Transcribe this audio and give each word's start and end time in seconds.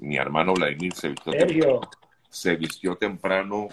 mi 0.00 0.16
hermano 0.16 0.54
Vladimir 0.54 0.92
se 0.94 1.08
vistió, 1.08 1.32
Sergio. 1.32 1.62
temprano, 1.64 1.90
se 2.28 2.56
vistió 2.56 2.96
temprano 2.96 3.68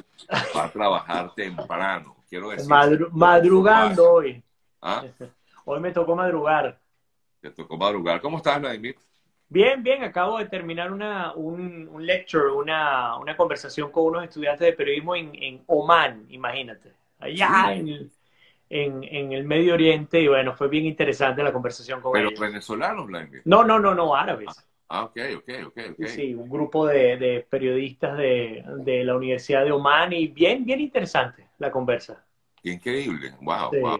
para 0.53 0.69
trabajar 0.71 1.33
temprano. 1.35 2.15
Quiero 2.29 2.49
decir, 2.49 2.69
Madru- 2.69 3.09
madrugando 3.11 4.11
hoy. 4.13 4.43
¿Ah? 4.81 5.03
Hoy 5.65 5.79
me 5.79 5.91
tocó 5.91 6.15
madrugar. 6.15 6.79
Te 7.41 7.51
tocó 7.51 7.77
madrugar. 7.77 8.21
¿Cómo 8.21 8.37
estás, 8.37 8.59
Vladimir? 8.59 8.95
Bien, 9.49 9.81
bien, 9.81 10.03
acabo 10.03 10.39
de 10.39 10.45
terminar 10.45 10.91
una, 10.91 11.33
un, 11.33 11.87
un 11.87 12.05
lecture, 12.05 12.51
una, 12.51 13.15
una 13.17 13.37
conversación 13.37 13.91
con 13.91 14.07
unos 14.07 14.25
estudiantes 14.25 14.65
de 14.67 14.73
periodismo 14.73 15.15
en, 15.15 15.31
en 15.35 15.63
Oman, 15.67 16.25
imagínate, 16.29 16.91
allá 17.19 17.73
en, 17.73 17.87
el- 17.87 18.11
en, 18.69 19.03
en 19.05 19.31
el 19.31 19.45
Medio 19.45 19.75
Oriente, 19.75 20.19
y 20.19 20.27
bueno, 20.27 20.53
fue 20.53 20.67
bien 20.67 20.85
interesante 20.85 21.41
la 21.41 21.53
conversación 21.53 22.01
con 22.01 22.11
Pero 22.11 22.27
ellos. 22.27 22.39
venezolanos, 22.41 23.07
Vladimir. 23.07 23.41
No, 23.45 23.63
no, 23.63 23.79
no, 23.79 23.95
no, 23.95 24.13
árabes. 24.13 24.49
Ah, 24.49 24.63
ok, 24.89 25.17
ok, 25.37 25.49
ok, 25.67 25.77
ok. 25.93 26.03
Sí, 26.03 26.07
sí, 26.07 26.33
un 26.35 26.47
grupo 26.49 26.85
de, 26.85 27.17
de 27.17 27.41
periodistas 27.49 28.17
de, 28.17 28.63
de 28.85 29.03
la 29.03 29.15
Universidad 29.15 29.65
de 29.65 29.71
Oman 29.71 30.13
y 30.13 30.27
bien, 30.27 30.63
bien 30.63 30.79
interesante 30.79 31.49
la 31.57 31.71
conversa. 31.71 32.23
Increíble. 32.63 33.33
Wow, 33.41 33.71
Sí. 33.71 33.77
wow. 33.79 33.99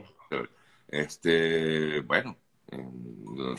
Este, 0.88 2.02
bueno, 2.02 2.38
eh, 2.72 2.78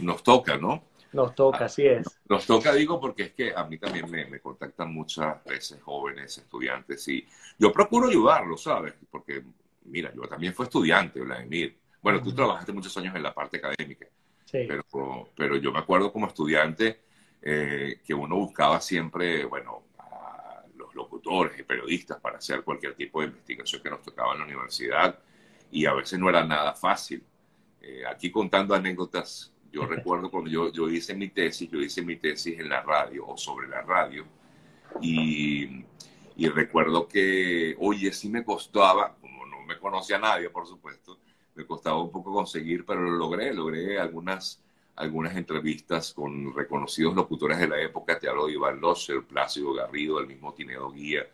nos 0.00 0.22
toca, 0.22 0.56
¿no? 0.56 0.84
Nos 1.12 1.34
toca, 1.34 1.66
así 1.66 1.86
es. 1.86 2.18
Nos 2.28 2.46
toca, 2.46 2.74
digo, 2.74 3.00
porque 3.00 3.24
es 3.24 3.32
que 3.32 3.54
a 3.54 3.64
mí 3.64 3.78
también 3.78 4.10
me, 4.10 4.26
me 4.26 4.40
contactan 4.40 4.92
muchas 4.92 5.44
veces 5.46 5.80
jóvenes, 5.82 6.36
estudiantes, 6.38 7.06
y 7.08 7.26
yo 7.58 7.72
procuro 7.72 8.08
ayudarlos, 8.08 8.62
¿sabes? 8.62 8.94
Porque, 9.10 9.42
mira, 9.86 10.12
yo 10.14 10.22
también 10.22 10.52
fui 10.54 10.64
estudiante, 10.64 11.20
Vladimir. 11.20 11.78
Bueno, 12.02 12.20
tú 12.22 12.30
Ujú. 12.30 12.34
trabajaste 12.34 12.72
muchos 12.72 12.96
años 12.98 13.14
en 13.16 13.22
la 13.22 13.34
parte 13.34 13.56
académica, 13.58 14.06
Sí. 14.44 14.58
pero, 14.66 15.30
pero 15.36 15.56
yo 15.56 15.72
me 15.72 15.78
acuerdo 15.80 16.12
como 16.12 16.26
estudiante 16.28 17.00
eh, 17.42 18.00
que 18.04 18.14
uno 18.14 18.36
buscaba 18.36 18.80
siempre, 18.80 19.44
bueno, 19.44 19.84
a 19.98 20.62
los 20.76 20.94
locutores 20.94 21.58
y 21.58 21.62
periodistas 21.62 22.20
para 22.20 22.38
hacer 22.38 22.62
cualquier 22.62 22.94
tipo 22.94 23.20
de 23.20 23.28
investigación 23.28 23.82
que 23.82 23.90
nos 23.90 24.02
tocaba 24.02 24.32
en 24.32 24.40
la 24.40 24.44
universidad, 24.44 25.18
y 25.70 25.86
a 25.86 25.94
veces 25.94 26.18
no 26.18 26.28
era 26.28 26.44
nada 26.44 26.74
fácil. 26.74 27.22
Eh, 27.80 28.04
aquí 28.06 28.30
contando 28.30 28.74
anécdotas, 28.74 29.52
yo 29.70 29.86
recuerdo 29.86 30.30
cuando 30.30 30.50
yo, 30.50 30.72
yo 30.72 30.88
hice 30.88 31.14
mi 31.14 31.28
tesis, 31.28 31.70
yo 31.70 31.78
hice 31.80 32.02
mi 32.02 32.16
tesis 32.16 32.58
en 32.58 32.68
la 32.68 32.82
radio 32.82 33.26
o 33.26 33.36
sobre 33.36 33.68
la 33.68 33.82
radio, 33.82 34.26
y, 35.00 35.84
y 36.36 36.48
recuerdo 36.48 37.06
que, 37.06 37.76
oye, 37.78 38.12
sí 38.12 38.28
me 38.28 38.44
costaba, 38.44 39.14
como 39.20 39.46
no 39.46 39.60
me 39.62 39.78
conocía 39.78 40.18
nadie, 40.18 40.50
por 40.50 40.66
supuesto, 40.66 41.18
me 41.54 41.66
costaba 41.66 42.00
un 42.02 42.10
poco 42.10 42.32
conseguir, 42.32 42.86
pero 42.86 43.02
lo 43.02 43.10
logré, 43.10 43.52
logré 43.52 43.98
algunas, 43.98 44.62
algunas 44.98 45.36
entrevistas 45.36 46.12
con 46.12 46.54
reconocidos 46.54 47.14
locutores 47.14 47.58
de 47.58 47.68
la 47.68 47.80
época, 47.80 48.18
te 48.18 48.28
hablo 48.28 48.46
de 48.46 48.52
Iván 48.54 48.80
Losser, 48.80 49.22
Plácido 49.24 49.72
Garrido, 49.74 50.20
el 50.20 50.26
mismo 50.26 50.54
Tinedo 50.54 50.90
Guía, 50.92 51.26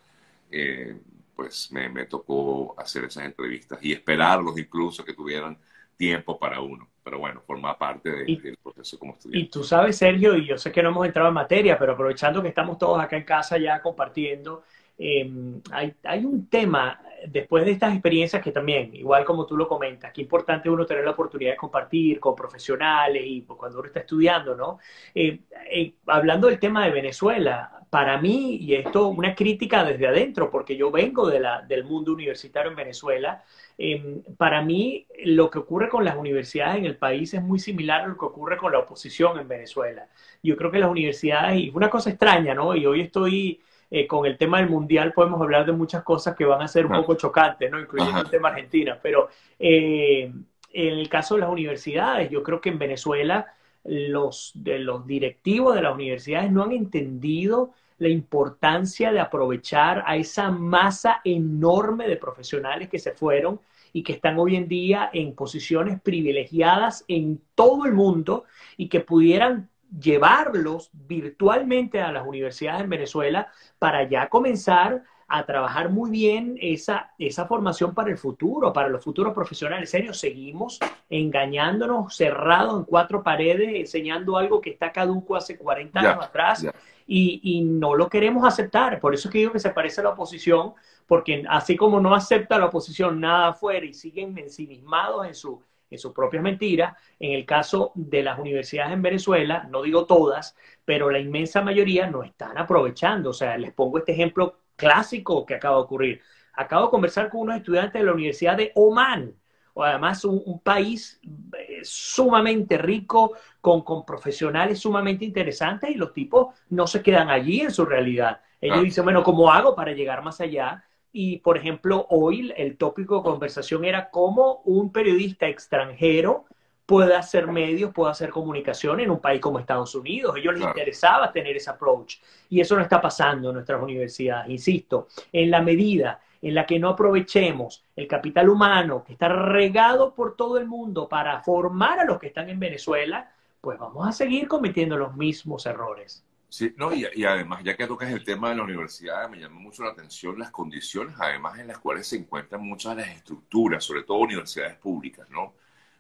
eh, 0.51 1.01
pues 1.35 1.71
me, 1.73 1.89
me 1.89 2.07
tocó 2.07 2.75
hacer 2.79 3.05
esas 3.05 3.25
entrevistas 3.25 3.79
y 3.83 3.93
esperarlos 3.93 4.59
incluso 4.59 5.05
que 5.05 5.15
tuvieran 5.15 5.59
tiempo 5.97 6.39
para 6.39 6.61
uno. 6.61 6.89
Pero 7.03 7.19
bueno, 7.19 7.43
forma 7.47 7.77
parte 7.79 8.11
de- 8.11 8.33
Y- 8.33 8.41
del 8.43 8.57
proceso 8.59 8.99
como 8.99 9.13
Y 9.13 9.17
estudiante. 9.19 9.51
tú 9.51 9.65
sabes, 9.65 9.97
Sergio, 9.99 10.37
y 10.37 10.47
yo 10.47 10.57
sé 10.59 10.71
que 10.73 10.83
no 10.83 10.91
hemos 10.91 11.07
entrado 11.07 11.29
en 11.29 11.35
materia, 11.35 11.79
pero 11.79 11.93
aprovechando 11.95 12.41
que 12.43 12.49
estamos 12.49 12.79
todos 12.79 13.01
acá 13.03 13.17
en 13.17 13.25
casa 13.25 13.59
ya 13.59 13.83
compartiendo, 13.83 14.65
eh, 14.99 15.31
hay, 15.71 16.25
un 16.25 16.49
tema 16.49 17.01
después 17.27 17.65
de 17.65 17.73
estas 17.73 17.93
experiencias 17.93 18.43
que 18.43 18.53
también, 18.53 18.95
igual 18.95 19.25
como 19.25 19.47
tú 19.47 19.57
lo 19.57 19.67
comentas, 19.67 20.13
que 20.13 20.23
importante 20.23 20.69
uno 20.69 20.87
tener 20.87 21.05
la 21.05 21.13
oportunidad 21.13 21.53
de 21.53 21.57
compartir 21.57 22.21
con 22.21 22.35
profesionales 22.35 23.23
y 23.27 23.41
pues, 23.41 23.59
cuando 23.59 23.79
uno 23.79 23.87
está 23.87 24.01
estudiando, 24.01 24.55
¿no? 24.55 24.79
Eh, 25.15 25.41
eh, 25.71 25.95
hablando 26.07 26.49
del 26.49 26.59
tema 26.59 26.85
de 26.85 26.93
Venezuela, 26.93 27.85
para 27.91 28.19
mí, 28.21 28.57
y 28.57 28.75
esto 28.75 29.09
una 29.09 29.35
crítica 29.37 29.85
desde 29.85 30.09
adentro, 30.09 30.51
porque 30.51 30.77
yo 30.77 30.91
vengo 30.91 31.29
de 31.29 31.39
la, 31.39 31.63
del 31.63 31.85
mundo 31.85 32.13
universitario 32.13 32.71
en 32.71 32.77
Venezuela, 32.77 33.45
eh, 33.79 34.21
para 34.37 34.63
mí 34.63 35.07
lo 35.25 35.49
que 35.49 35.61
ocurre 35.61 35.89
con 35.89 36.05
las 36.05 36.17
universidades 36.17 36.79
en 36.79 36.87
el 36.87 36.97
país 36.97 37.35
es 37.35 37.43
muy 37.43 37.61
similar 37.61 38.03
a 38.03 38.09
lo 38.09 38.17
que 38.17 38.25
ocurre 38.25 38.57
con 38.57 38.73
la 38.73 38.81
oposición 38.81 39.39
en 39.39 39.47
Venezuela. 39.47 40.09
Yo 40.43 40.57
creo 40.57 40.71
que 40.73 40.81
las 40.81 40.91
universidades, 40.91 41.59
y 41.61 41.71
una 41.71 41.89
cosa 41.89 42.11
extraña, 42.11 42.53
¿no? 42.53 42.75
Y 42.75 42.85
hoy 42.85 43.03
estoy 43.03 43.61
eh, 43.91 44.07
con 44.07 44.27
el 44.27 44.37
tema 44.37 44.59
del 44.59 44.71
mundial, 44.71 45.13
podemos 45.13 45.41
hablar 45.41 45.67
de 45.67 45.73
muchas 45.73 46.03
cosas 46.03 46.35
que 46.37 46.45
van 46.45 46.63
a 46.63 46.69
ser 46.69 46.87
un 46.87 46.93
poco 46.93 47.15
chocantes, 47.15 47.71
¿no? 47.71 47.81
Incluyendo 47.81 48.19
Ajá. 48.19 48.25
el 48.25 48.31
tema 48.31 48.49
Argentina, 48.49 48.99
pero 49.03 49.29
eh, 49.59 50.33
en 50.73 50.99
el 50.99 51.09
caso 51.09 51.35
de 51.35 51.43
las 51.43 51.51
universidades, 51.51 52.31
yo 52.31 52.43
creo 52.43 52.61
que 52.61 52.71
en 52.71 52.79
Venezuela 52.79 53.47
los, 53.85 54.53
de 54.55 54.79
los 54.79 55.07
directivos 55.07 55.75
de 55.75 55.83
las 55.83 55.95
universidades 55.95 56.51
no 56.51 56.63
han 56.63 56.73
entendido 56.73 57.73
la 57.99 58.09
importancia 58.09 59.13
de 59.13 59.21
aprovechar 59.21 60.03
a 60.07 60.17
esa 60.17 60.51
masa 60.51 61.21
enorme 61.25 62.09
de 62.09 62.17
profesionales 62.17 62.89
que 62.89 62.99
se 62.99 63.13
fueron 63.13 63.61
y 63.93 64.03
que 64.03 64.13
están 64.15 64.39
hoy 64.39 64.57
en 64.57 64.67
día 64.67 65.11
en 65.13 65.35
posiciones 65.35 66.01
privilegiadas 66.01 67.05
en 67.07 67.41
todo 67.55 67.87
el 67.87 67.93
mundo 67.93 68.45
y 68.77 68.89
que 68.89 69.01
pudieran 69.01 69.71
llevarlos 69.99 70.91
virtualmente 70.93 72.01
a 72.01 72.13
las 72.13 72.27
universidades 72.27 72.83
en 72.83 72.91
Venezuela 72.91 73.49
para 73.79 74.09
ya 74.09 74.29
comenzar 74.29 75.03
a 75.27 75.47
trabajar 75.47 75.89
muy 75.91 76.11
bien 76.11 76.57
esa, 76.61 77.13
esa 77.19 77.47
formación 77.47 77.95
para 77.95 78.11
el 78.11 78.19
futuro, 78.19 78.73
para 78.73 78.89
los 78.89 79.03
futuros 79.03 79.33
profesionales. 79.33 79.93
En 79.95 80.01
serio, 80.01 80.15
seguimos 80.15 80.79
engañándonos, 81.09 82.15
cerrados 82.15 82.79
en 82.79 82.85
cuatro 82.85 83.23
paredes, 83.23 83.71
enseñando 83.75 84.37
algo 84.37 84.61
que 84.61 84.71
está 84.71 84.93
caduco 84.93 85.35
hace 85.37 85.57
40 85.57 86.03
Ya, 86.03 86.13
años 86.13 86.25
atrás 86.25 86.67
y, 87.07 87.41
y 87.43 87.63
no 87.63 87.95
lo 87.95 88.09
queremos 88.09 88.47
aceptar. 88.47 89.01
Por 89.01 89.15
eso 89.15 89.29
es 89.29 89.33
que 89.33 89.39
digo 89.39 89.53
que 89.53 89.61
se 89.61 89.71
parece 89.71 90.01
a 90.01 90.05
la 90.05 90.11
oposición, 90.11 90.75
porque 91.07 91.45
así 91.49 91.77
como 91.77 92.01
no 92.01 92.15
acepta 92.15 92.59
la 92.59 92.67
oposición 92.67 93.21
nada 93.21 93.49
afuera 93.49 93.85
y 93.87 93.95
siguen 93.95 94.37
ensimismados 94.39 95.27
en, 95.27 95.35
su, 95.35 95.63
en 95.91 95.99
sus 95.99 96.13
propias 96.13 96.43
mentiras, 96.43 96.95
en 97.19 97.33
el 97.33 97.45
caso 97.47 97.93
de 97.95 98.23
las 98.23 98.39
universidades 98.39 98.93
en 98.93 99.03
Venezuela, 99.03 99.67
no 99.71 99.83
digo 99.83 100.07
todas, 100.07 100.57
pero 100.85 101.11
la 101.11 101.19
inmensa 101.19 101.63
mayoría 101.63 102.07
no 102.09 102.23
están 102.23 102.59
aprovechando. 102.59 103.31
O 103.31 103.33
sea, 103.33 103.57
les 103.59 103.73
pongo 103.73 103.99
este 103.99 104.13
ejemplo 104.13 104.61
clásico 104.77 105.45
que 105.47 105.55
acaba 105.55 105.77
de 105.77 105.83
ocurrir. 105.83 106.21
Acabo 106.55 106.85
de 106.87 106.91
conversar 106.91 107.31
con 107.31 107.43
unos 107.43 107.57
estudiantes 107.57 108.01
de 108.01 108.07
la 108.07 108.13
Universidad 108.13 108.57
de 108.57 108.73
Oman, 108.75 109.35
o 109.75 109.83
además 109.83 110.25
un, 110.25 110.41
un 110.47 110.61
país 110.61 111.21
eh, 111.59 111.81
sumamente 111.83 112.79
rico, 112.79 113.33
con, 113.61 113.83
con 113.83 114.05
profesionales 114.05 114.79
sumamente 114.81 115.25
interesantes, 115.25 115.91
y 115.91 115.95
los 115.95 116.13
tipos 116.13 116.55
no 116.71 116.87
se 116.87 117.03
quedan 117.03 117.29
allí 117.31 117.61
en 117.61 117.71
su 117.73 117.85
realidad. 117.85 118.41
Ellos 118.61 118.79
Ah. 118.81 118.83
dicen, 118.85 119.05
bueno, 119.05 119.23
¿cómo 119.23 119.51
hago 119.53 119.75
para 119.75 119.93
llegar 119.93 120.23
más 120.23 120.41
allá? 120.41 120.85
Y, 121.17 121.39
por 121.39 121.57
ejemplo, 121.57 122.09
hoy 122.11 122.53
el 122.57 122.77
tópico 122.77 123.19
de 123.19 123.23
conversación 123.23 123.85
era 123.85 124.11
cómo 124.11 124.63
un 124.65 124.91
periodista 124.91 125.47
extranjero 125.47 126.45
puede 126.87 127.15
hacer 127.15 127.47
medios, 127.47 127.93
puede 127.93 128.11
hacer 128.11 128.31
comunicación 128.31 128.99
en 128.99 129.13
un 129.13 129.21
país 129.21 129.41
como 129.41 129.61
Estados 129.61 129.95
Unidos. 129.95 130.35
A 130.35 130.41
ellos 130.41 130.55
les 130.55 130.67
interesaba 130.67 131.31
tener 131.31 131.57
ese 131.57 131.71
approach. 131.71 132.17
Y 132.51 132.61
eso 132.61 132.75
no 132.75 132.83
está 132.83 133.01
pasando 133.01 133.51
en 133.51 133.55
nuestras 133.55 133.81
universidades. 133.81 134.51
Insisto, 134.51 135.07
en 135.33 135.53
la 135.53 135.63
medida 135.63 136.21
en 136.43 136.53
la 136.53 136.67
que 136.67 136.81
no 136.81 136.89
aprovechemos 136.89 137.85
el 137.95 138.09
capital 138.09 138.49
humano 138.49 139.05
que 139.05 139.13
está 139.13 139.29
regado 139.29 140.17
por 140.17 140.35
todo 140.35 140.59
el 140.59 140.67
mundo 140.67 141.09
para 141.09 141.41
formar 141.43 142.01
a 142.01 142.05
los 142.05 142.19
que 142.19 142.27
están 142.27 142.51
en 142.51 142.59
Venezuela, 142.59 143.31
pues 143.61 143.79
vamos 143.79 144.09
a 144.09 144.11
seguir 144.11 144.49
cometiendo 144.49 144.97
los 144.97 145.15
mismos 145.15 145.65
errores. 145.67 146.27
Sí, 146.57 146.73
no, 146.77 146.95
y, 146.95 147.05
y 147.15 147.25
además, 147.25 147.65
ya 147.65 147.77
que 147.77 147.87
tocas 147.87 148.13
el 148.13 148.23
tema 148.23 148.49
de 148.51 148.55
la 148.57 148.63
universidad, 148.63 149.29
me 149.29 149.39
llamó 149.41 149.59
mucho 149.61 149.83
la 149.83 149.91
atención 149.91 150.39
las 150.39 150.51
condiciones, 150.53 151.17
además, 151.19 151.59
en 151.59 151.67
las 151.67 151.79
cuales 151.79 152.07
se 152.07 152.17
encuentran 152.17 152.61
muchas 152.63 152.95
de 152.97 153.03
las 153.03 153.17
estructuras, 153.17 153.83
sobre 153.85 154.05
todo 154.05 154.19
universidades 154.19 154.77
públicas, 154.77 155.29
¿no? 155.31 155.55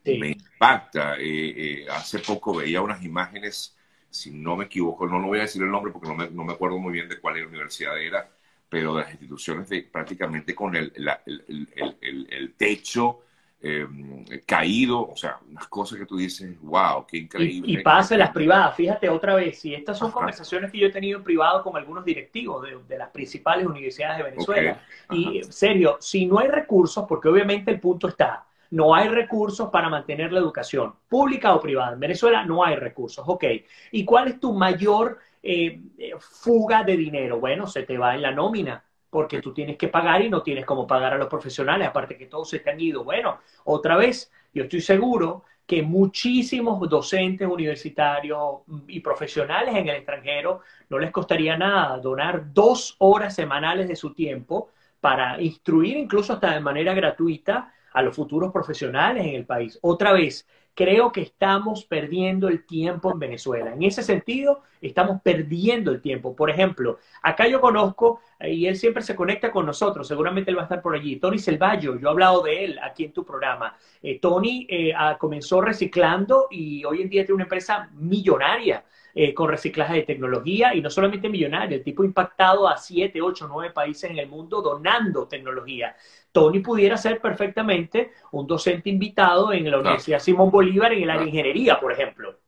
Sí. 0.05 0.19
Me 0.19 0.29
impacta. 0.31 1.17
eh, 1.19 1.83
eh, 1.85 1.87
hace 1.91 2.21
poco 2.21 2.55
veía 2.57 2.83
unas 2.83 3.03
imágenes, 3.03 3.77
si 4.11 4.31
no 4.31 4.57
me 4.57 4.67
equivoco, 4.67 5.07
no, 5.09 5.19
no 5.19 5.27
voy 5.29 5.39
a 5.41 5.43
decir 5.43 5.63
el 5.63 5.71
nombre 5.73 5.93
porque 5.93 6.07
no 6.09 6.15
me, 6.15 6.31
no 6.31 6.45
me 6.45 6.53
acuerdo 6.53 6.79
muy 6.79 6.93
bien 6.93 7.09
de 7.09 7.21
cuál 7.21 7.45
universidad 7.47 7.99
era, 8.00 8.31
pero 8.69 8.95
de 8.95 9.03
las 9.03 9.11
instituciones 9.11 9.69
de, 9.69 9.83
prácticamente 9.83 10.55
con 10.55 10.73
la- 10.97 11.23
el- 11.27 11.69
el- 12.00 12.29
el 12.31 12.55
techo 12.55 13.24
eh, 13.64 13.87
caído, 14.46 15.08
o 15.08 15.16
sea, 15.16 15.38
unas 15.49 15.66
cosas 15.69 15.99
que 15.99 16.05
tú 16.05 16.19
dices, 16.19 16.55
wow, 16.61 17.06
qué 17.06 17.16
increíble. 17.16 17.72
Y, 17.72 17.81
y 17.81 17.82
pasa 17.82 18.14
en 18.14 18.20
las 18.20 18.31
privadas, 18.31 18.76
fíjate 18.76 19.08
otra 19.08 19.34
vez, 19.34 19.64
y 19.64 19.75
estas 19.75 19.99
son 19.99 20.08
Ajá. 20.08 20.19
conversaciones 20.19 20.70
que 20.70 20.78
yo 20.78 20.87
he 20.88 20.90
tenido 20.90 21.19
en 21.19 21.25
privado 21.25 21.62
con 21.62 21.76
algunos 21.76 22.05
directivos 22.05 22.62
de, 22.62 22.78
de 22.87 22.99
las 22.99 23.08
principales 23.11 23.66
universidades 23.66 24.19
de 24.19 24.25
Venezuela. 24.25 24.81
Y 25.11 25.43
serio, 25.44 25.96
si 26.00 26.26
no 26.26 26.38
hay 26.38 26.49
recursos, 26.49 27.06
porque 27.08 27.28
obviamente 27.28 27.70
el 27.70 27.81
punto 27.81 28.08
está, 28.08 28.44
no 28.70 28.94
hay 28.94 29.08
recursos 29.08 29.70
para 29.70 29.88
mantener 29.88 30.32
la 30.32 30.40
educación, 30.40 30.94
pública 31.08 31.55
o 31.55 31.61
privada. 31.61 31.94
En 31.94 32.00
Venezuela 32.00 32.44
no 32.44 32.64
hay 32.64 32.76
recursos, 32.76 33.25
ok. 33.26 33.44
¿Y 33.93 34.05
cuál 34.05 34.28
es 34.28 34.40
tu 34.40 34.52
mayor 34.52 35.19
eh, 35.43 35.81
eh, 35.96 36.12
fuga 36.19 36.82
de 36.82 36.96
dinero? 36.96 37.38
Bueno, 37.38 37.66
se 37.66 37.84
te 37.84 37.96
va 37.96 38.14
en 38.14 38.22
la 38.22 38.32
nómina, 38.32 38.84
porque 39.14 39.40
tú 39.40 39.55
tienes 39.55 39.76
que 39.76 39.87
pagar 39.87 40.22
y 40.22 40.28
no 40.28 40.43
tienes 40.43 40.66
cómo 40.66 40.88
pagar 40.88 41.12
a 41.12 41.19
los 41.19 41.28
profesionales, 41.28 41.87
aparte 41.87 42.16
que 42.16 42.26
todos 42.26 42.50
se 42.50 42.58
te 42.58 42.70
han 42.70 42.81
ido. 42.81 43.05
Bueno, 43.05 43.38
otra 43.62 43.96
vez, 43.96 44.32
yo 44.52 44.64
estoy 44.64 44.81
seguro 44.81 45.44
que 45.64 45.84
muchísimos 45.84 46.90
docentes 46.90 47.46
universitarios 47.46 48.62
y 48.88 48.99
profesionales 48.99 49.72
en 49.76 49.88
el 49.88 49.99
extranjero 49.99 50.62
no 50.90 50.99
les 50.99 51.12
costaría 51.12 51.56
nada 51.56 51.96
donar 51.99 52.52
dos 52.52 52.96
horas 52.99 53.37
semanales 53.37 53.87
de 53.87 53.94
su 53.94 54.12
tiempo 54.12 54.70
para 55.00 55.40
instruir 55.40 55.96
incluso 55.96 56.32
hasta 56.32 56.52
de 56.52 56.58
manera 56.58 56.93
gratuita 56.93 57.72
a 57.93 58.02
los 58.02 58.16
futuros 58.16 58.52
profesionales 58.52 59.25
en 59.25 59.37
el 59.37 59.46
país. 59.46 59.78
Otra 59.82 60.12
vez, 60.12 60.44
creo 60.75 61.12
que 61.12 61.23
estamos 61.23 61.85
perdiendo 61.85 62.49
el 62.49 62.67
tiempo 62.67 63.12
en 63.12 63.19
Venezuela. 63.19 63.73
En 63.73 63.82
ese 63.82 64.03
sentido, 64.03 64.62
estamos 64.81 65.23
perdiendo 65.23 65.93
el 65.93 66.03
tiempo. 66.03 66.35
Por 66.35 66.50
ejemplo, 66.50 66.99
acá 67.23 67.47
yo 67.47 67.61
conozco, 67.61 68.21
eh, 68.41 68.53
y 68.53 68.67
él 68.67 68.76
siempre 68.76 69.03
se 69.03 69.15
conecta 69.15 69.50
con 69.50 69.65
nosotros, 69.65 70.06
seguramente 70.06 70.50
él 70.50 70.56
va 70.56 70.62
a 70.62 70.65
estar 70.65 70.82
por 70.82 70.94
allí, 70.94 71.17
Tony 71.17 71.38
Selvallo, 71.38 71.99
yo 71.99 72.09
he 72.09 72.11
hablado 72.11 72.43
de 72.43 72.65
él 72.65 72.79
aquí 72.82 73.05
en 73.05 73.12
tu 73.12 73.25
programa. 73.25 73.76
Eh, 74.03 74.19
Tony 74.19 74.67
eh, 74.69 74.93
comenzó 75.19 75.61
reciclando 75.61 76.49
y 76.50 76.85
hoy 76.85 77.03
en 77.03 77.09
día 77.09 77.23
tiene 77.23 77.37
una 77.37 77.44
empresa 77.44 77.88
millonaria. 77.94 78.85
Con 79.34 79.49
reciclaje 79.49 79.94
de 79.94 80.02
tecnología 80.02 80.75
y 80.75 80.81
no 80.81 80.90
solamente 80.90 81.28
millonaria, 81.28 81.76
el 81.76 81.84
tipo 81.84 82.02
impactado 82.02 82.69
a 82.69 82.76
7, 82.76 83.20
8, 83.22 83.46
9 83.49 83.72
países 83.72 84.11
en 84.11 84.19
el 84.19 84.28
mundo 84.28 84.61
donando 84.61 85.28
tecnología. 85.28 85.94
Tony 86.32 86.58
pudiera 86.58 86.96
ser 86.96 87.20
perfectamente 87.20 88.12
un 88.32 88.46
docente 88.46 88.90
invitado 88.90 89.52
en 89.52 89.70
la 89.70 89.78
Universidad 89.78 90.19
Simón 90.19 90.50
Bolívar 90.50 90.93
en 90.93 91.05
el 91.05 91.11
área 91.11 91.22
de 91.22 91.28
ingeniería, 91.28 91.78
por 91.78 91.93
ejemplo. 91.93 92.40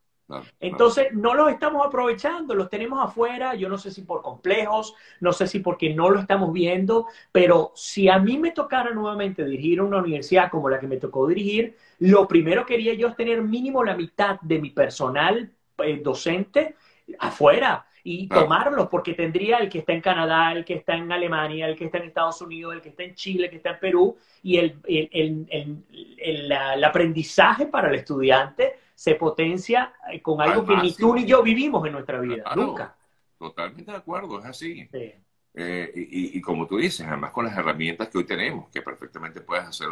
Entonces, 0.59 1.13
no 1.13 1.33
los 1.33 1.49
estamos 1.49 1.87
aprovechando, 1.87 2.53
los 2.53 2.69
tenemos 2.69 2.99
afuera, 3.01 3.55
yo 3.55 3.69
no 3.69 3.77
sé 3.77 3.91
si 3.91 4.01
por 4.01 4.21
complejos, 4.21 4.93
no 5.21 5.31
sé 5.31 5.47
si 5.47 5.59
porque 5.59 5.93
no 5.93 6.09
lo 6.09 6.19
estamos 6.19 6.51
viendo, 6.51 7.07
pero 7.31 7.71
si 7.75 8.09
a 8.09 8.19
mí 8.19 8.37
me 8.37 8.51
tocara 8.51 8.91
nuevamente 8.91 9.45
dirigir 9.45 9.81
una 9.81 9.99
universidad 9.99 10.51
como 10.51 10.69
la 10.69 10.79
que 10.79 10.87
me 10.87 10.97
tocó 10.97 11.27
dirigir, 11.27 11.77
lo 11.99 12.27
primero 12.27 12.65
que 12.65 12.73
quería 12.73 12.93
yo 12.93 13.07
es 13.07 13.15
tener 13.15 13.41
mínimo 13.41 13.85
la 13.85 13.95
mitad 13.95 14.37
de 14.41 14.59
mi 14.59 14.71
personal 14.71 15.49
eh, 15.79 15.99
docente 16.03 16.75
afuera 17.19 17.85
y 18.03 18.27
tomarlos, 18.27 18.87
porque 18.87 19.13
tendría 19.13 19.57
el 19.57 19.69
que 19.69 19.79
está 19.79 19.91
en 19.91 20.01
Canadá, 20.01 20.53
el 20.53 20.63
que 20.63 20.75
está 20.75 20.95
en 20.95 21.11
Alemania, 21.11 21.67
el 21.67 21.75
que 21.75 21.85
está 21.85 21.97
en 21.97 22.05
Estados 22.05 22.41
Unidos, 22.41 22.73
el 22.73 22.81
que 22.81 22.89
está 22.89 23.03
en 23.03 23.15
Chile, 23.15 23.45
el 23.45 23.49
que 23.49 23.57
está 23.57 23.71
en 23.71 23.79
Perú, 23.79 24.17
y 24.41 24.57
el, 24.57 24.79
el, 24.87 26.83
aprendizaje 26.85 27.65
para 27.65 27.89
el 27.89 27.95
estudiante 27.95 28.79
se 28.95 29.15
potencia 29.15 29.93
eh, 30.09 30.21
con 30.21 30.39
algo 30.41 30.65
que 30.65 30.77
ni 30.77 30.93
tú 30.93 31.13
ni 31.13 31.25
yo 31.25 31.43
vivimos 31.43 31.85
en 31.85 31.91
nuestra 31.91 32.19
vida, 32.21 32.43
nunca. 32.55 32.95
Totalmente 33.37 33.91
de 33.91 33.97
acuerdo, 33.97 34.39
es 34.39 34.45
así. 34.45 34.87
Sí. 34.91 35.13
Eh, 35.59 35.91
y, 35.95 36.39
como 36.39 36.67
tú 36.67 36.77
dices, 36.77 37.07
además 37.07 37.31
con 37.31 37.45
las 37.45 37.57
herramientas 37.57 38.09
que 38.09 38.19
hoy 38.19 38.25
tenemos, 38.25 38.69
que 38.69 38.83
perfectamente 38.83 39.41
puedes 39.41 39.65
hacer, 39.65 39.87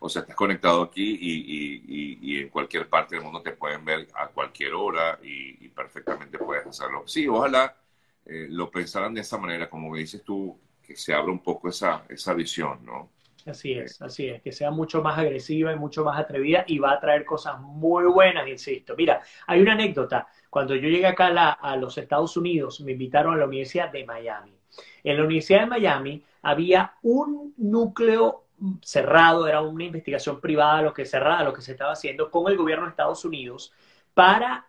o 0.00 0.08
sea, 0.08 0.22
estás 0.22 0.34
conectado 0.34 0.80
aquí 0.80 1.18
y, 1.20 2.40
en 2.40 2.48
cualquier 2.48 2.88
parte 2.88 3.16
del 3.16 3.24
mundo 3.24 3.42
te 3.42 3.52
pueden 3.52 3.84
ver 3.84 4.08
a 4.14 4.28
cualquier 4.28 4.72
hora 4.72 5.18
y, 5.22 5.68
perfectamente 5.68 6.38
puedes 6.38 6.66
hacerlo. 6.66 7.02
Sí, 7.06 7.28
ojalá 7.28 7.76
eh, 8.24 8.46
lo 8.48 8.70
pensaran 8.70 9.12
de 9.12 9.20
esa 9.20 9.36
manera, 9.36 9.68
como 9.68 9.94
dices 9.94 10.24
tú, 10.24 10.58
que 10.82 10.96
se 10.96 11.12
abra 11.12 11.30
un 11.30 11.42
poco 11.42 11.68
esa, 11.68 12.06
esa 12.08 12.32
visión, 12.32 12.82
¿no? 12.82 13.10
Así 13.44 13.74
es, 13.74 14.00
así 14.00 14.28
es, 14.28 14.40
que 14.40 14.50
sea 14.50 14.70
mucho 14.70 15.02
más 15.02 15.18
agresiva 15.18 15.74
y 15.74 15.76
mucho 15.76 16.04
más 16.04 16.18
atrevida 16.18 16.64
y 16.66 16.78
va 16.78 16.92
a 16.92 17.00
traer 17.00 17.26
cosas 17.26 17.60
muy 17.60 18.04
buenas, 18.04 18.48
insisto. 18.48 18.94
Mira, 18.96 19.20
hay 19.46 19.60
una 19.60 19.74
anécdota. 19.74 20.26
Cuando 20.48 20.74
yo 20.74 20.88
llegué 20.88 21.06
acá 21.06 21.26
a 21.52 21.76
los 21.76 21.98
Estados 21.98 22.34
Unidos, 22.38 22.80
me 22.80 22.92
invitaron 22.92 23.34
a 23.34 23.36
la 23.36 23.44
Universidad 23.44 23.92
de 23.92 24.06
Miami. 24.06 24.61
En 25.04 25.16
la 25.16 25.24
Universidad 25.24 25.60
de 25.60 25.66
Miami 25.66 26.22
había 26.42 26.94
un 27.02 27.54
núcleo 27.56 28.44
cerrado, 28.82 29.46
era 29.46 29.60
una 29.60 29.84
investigación 29.84 30.40
privada 30.40 30.82
lo 30.82 30.94
que 30.94 31.04
cerrada, 31.04 31.44
lo 31.44 31.52
que 31.52 31.62
se 31.62 31.72
estaba 31.72 31.92
haciendo 31.92 32.30
con 32.30 32.50
el 32.50 32.56
gobierno 32.56 32.84
de 32.84 32.90
Estados 32.90 33.24
Unidos 33.24 33.72
para 34.14 34.66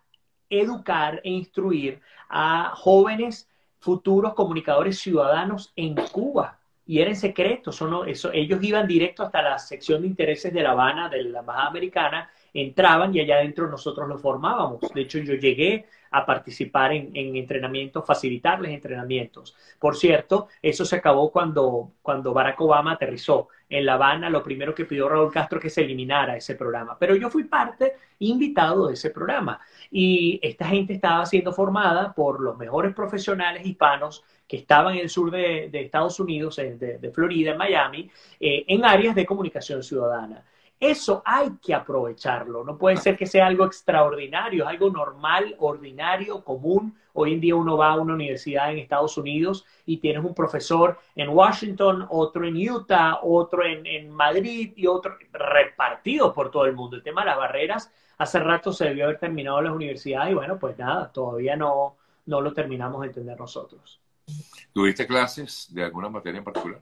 educar 0.50 1.22
e 1.24 1.30
instruir 1.30 2.02
a 2.30 2.74
jóvenes 2.76 3.50
futuros 3.80 4.34
comunicadores 4.34 5.00
ciudadanos 5.00 5.74
en 5.76 5.96
Cuba. 6.12 6.60
Y 6.86 7.00
era 7.00 7.10
en 7.10 7.16
secreto, 7.16 7.72
eso, 8.06 8.32
ellos 8.34 8.62
iban 8.62 8.88
directo 8.88 9.24
hasta 9.24 9.42
la 9.42 9.58
sección 9.58 10.02
de 10.02 10.08
intereses 10.08 10.54
de 10.54 10.62
La 10.62 10.72
Habana, 10.72 11.08
de 11.08 11.24
la 11.24 11.40
Embajada 11.40 11.68
Americana, 11.68 12.30
entraban 12.54 13.16
y 13.16 13.22
allá 13.22 13.36
adentro 13.36 13.68
nosotros 13.68 14.08
los 14.08 14.22
formábamos. 14.22 14.82
De 14.94 15.02
hecho, 15.02 15.20
yo 15.20 15.34
llegué 15.36 15.86
a 16.12 16.26
participar 16.26 16.94
en, 16.94 17.36
entrenamientos, 17.36 18.06
facilitarles 18.06 18.72
entrenamientos. 18.72 19.56
Por 19.80 19.96
cierto, 19.96 20.48
eso 20.62 20.86
se 20.86 20.98
acabó 20.98 21.32
cuando, 21.32 21.94
cuando 22.02 22.34
Barack 22.34 22.62
Obama 22.62 22.92
aterrizó 22.92 23.48
en 23.68 23.86
La 23.86 23.94
Habana. 23.94 24.30
Lo 24.30 24.44
primero 24.44 24.76
que 24.76 24.86
pidió 24.86 25.10
Raúl 25.10 25.32
Castro 25.32 25.60
que 25.60 25.72
se 25.72 25.82
eliminara 25.82 26.38
ese 26.38 26.54
programa. 26.56 26.98
Pero 27.00 27.16
yo 27.16 27.30
fui 27.30 27.46
parte, 27.46 27.94
invitado 28.20 28.88
de 28.88 28.94
ese 28.94 29.10
programa. 29.10 29.60
Y 29.90 30.40
esta 30.44 30.68
gente 30.68 30.94
estaba 30.94 31.26
siendo 31.26 31.52
formada 31.52 32.14
por 32.14 32.40
los 32.42 32.58
mejores 32.58 32.94
profesionales 32.94 33.66
hispanos 33.66 34.24
que 34.54 34.58
estaban 34.58 34.94
en 34.94 35.00
el 35.00 35.10
sur 35.10 35.32
de, 35.32 35.72
Estados 35.74 36.20
Unidos, 36.20 36.58
de, 36.58 37.12
Florida, 37.12 37.54
en 37.54 37.58
Miami, 37.58 38.12
eh, 38.40 38.64
en 38.68 38.86
áreas 38.86 39.16
de 39.16 39.26
comunicación 39.26 39.82
ciudadana. 39.82 40.46
Eso 40.80 41.24
hay 41.26 41.54
que 41.60 41.74
aprovecharlo. 41.74 42.64
No 42.64 42.78
puede 42.78 42.98
ser 42.98 43.18
que 43.18 43.26
sea 43.26 43.48
algo 43.48 43.66
extraordinario, 43.66 44.68
algo 44.68 44.92
normal, 44.92 45.56
ordinario, 45.58 46.44
común. 46.44 46.96
Hoy 47.14 47.34
en 47.34 47.42
día 47.42 47.56
uno 47.56 47.78
va 47.78 47.94
a 47.94 47.96
una 47.96 48.14
universidad 48.14 48.72
en 48.72 48.78
Estados 48.78 49.18
Unidos 49.18 49.66
y 49.88 49.98
tienes 49.98 50.24
un 50.24 50.36
profesor 50.36 51.00
en 51.16 51.30
Washington, 51.30 52.06
otro 52.12 52.46
en 52.46 52.56
Utah, 52.56 53.22
otro 53.24 53.66
en, 53.66 54.12
Madrid 54.12 54.74
y 54.76 54.86
otro 54.86 55.18
repartido 55.32 56.32
por 56.32 56.52
todo 56.52 56.66
el 56.68 56.74
mundo. 56.74 56.96
El 56.96 57.02
tema 57.02 57.22
de 57.22 57.32
las 57.32 57.38
barreras, 57.38 57.92
hace 58.20 58.38
rato 58.38 58.72
se 58.72 58.86
debió 58.86 59.06
haber 59.06 59.18
terminado 59.18 59.58
en 59.58 59.66
las 59.66 59.74
universidades 59.74 60.32
y 60.32 60.36
bueno, 60.36 60.60
pues 60.60 60.78
nada, 60.78 61.12
todavía 61.12 61.56
no, 61.56 61.96
no 62.28 62.40
lo 62.40 62.54
terminamos 62.54 63.02
de 63.02 63.08
entender 63.08 63.40
nosotros. 63.40 64.03
¿Tuviste 64.74 65.06
clases 65.06 65.68
de 65.74 65.84
alguna 65.84 66.10
materia 66.10 66.40
en 66.40 66.44
particular? 66.44 66.82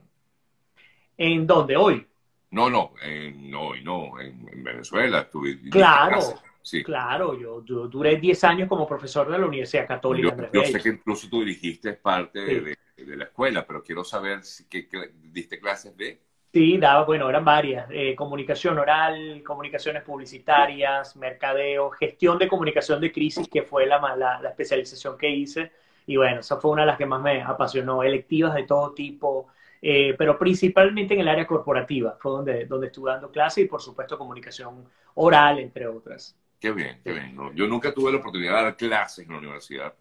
¿En 1.16 1.46
dónde? 1.46 1.76
¿Hoy? 1.76 2.06
No, 2.50 2.68
no, 2.68 2.92
no, 3.36 3.74
no, 3.82 4.20
en, 4.20 4.64
Venezuela. 4.64 5.28
claro, 5.70 6.20
sí. 6.60 6.82
claro, 6.82 7.38
yo, 7.38 7.60
duré 7.60 8.16
10 8.16 8.44
años 8.44 8.68
como 8.68 8.86
profesor 8.86 9.30
de 9.30 9.38
la 9.38 9.46
Universidad 9.46 9.86
Católica. 9.86 10.50
Yo, 10.52 10.62
sé 10.64 10.80
que 10.80 10.90
incluso 10.90 11.28
tú 11.28 11.40
dirigiste 11.40 11.94
parte 11.94 12.40
de, 12.40 12.76
la 13.16 13.24
escuela, 13.24 13.66
pero 13.66 13.82
quiero 13.82 14.04
saber 14.04 14.44
si 14.44 14.68
que, 14.68 14.86
diste 15.14 15.58
clases 15.58 15.96
de... 15.96 16.20
Sí, 16.52 16.76
daba, 16.76 17.04
bueno, 17.04 17.30
eran 17.30 17.44
varias. 17.44 17.86
Eh, 17.90 18.14
comunicación 18.14 18.78
oral, 18.78 19.42
comunicaciones 19.42 20.02
publicitarias, 20.02 21.16
mercadeo, 21.16 21.90
gestión 21.90 22.38
de 22.38 22.48
comunicación 22.48 23.00
de 23.00 23.10
crisis, 23.10 23.48
que 23.48 23.62
fue 23.62 23.86
la, 23.86 23.98
la, 24.14 24.40
la 24.42 24.48
especialización 24.50 25.16
que 25.16 25.30
hice. 25.30 25.72
Y 26.06 26.16
bueno, 26.16 26.40
esa 26.40 26.58
fue 26.58 26.70
una 26.72 26.82
de 26.82 26.86
las 26.86 26.98
que 26.98 27.06
más 27.06 27.22
me 27.22 27.42
apasionó. 27.42 28.02
Electivas 28.02 28.54
de 28.54 28.64
todo 28.64 28.92
tipo, 28.92 29.48
eh, 29.80 30.14
pero 30.16 30.38
principalmente 30.38 31.14
en 31.14 31.20
el 31.20 31.28
área 31.28 31.46
corporativa, 31.46 32.16
fue 32.20 32.32
donde, 32.32 32.66
donde 32.66 32.86
estuve 32.86 33.10
dando 33.10 33.30
clases 33.30 33.64
y 33.64 33.68
por 33.68 33.82
supuesto 33.82 34.16
comunicación 34.16 34.84
oral, 35.14 35.58
entre 35.58 35.86
otras. 35.86 36.36
Qué 36.62 36.70
bien, 36.70 37.00
qué 37.02 37.12
bien. 37.12 37.36
yo 37.56 37.66
nunca 37.66 37.92
tuve 37.92 38.12
la 38.12 38.18
oportunidad 38.18 38.58
de 38.58 38.62
dar 38.62 38.76
clases 38.76 39.26
en 39.26 39.32
la 39.32 39.38
universidad, 39.38 39.92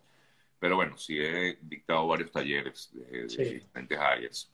pero 0.60 0.76
bueno, 0.76 0.96
sí 0.96 1.18
he 1.20 1.58
dictado 1.60 2.06
varios 2.06 2.32
talleres 2.32 2.92
de, 2.94 3.26
diferentes 3.26 3.98
áreas. 3.98 4.52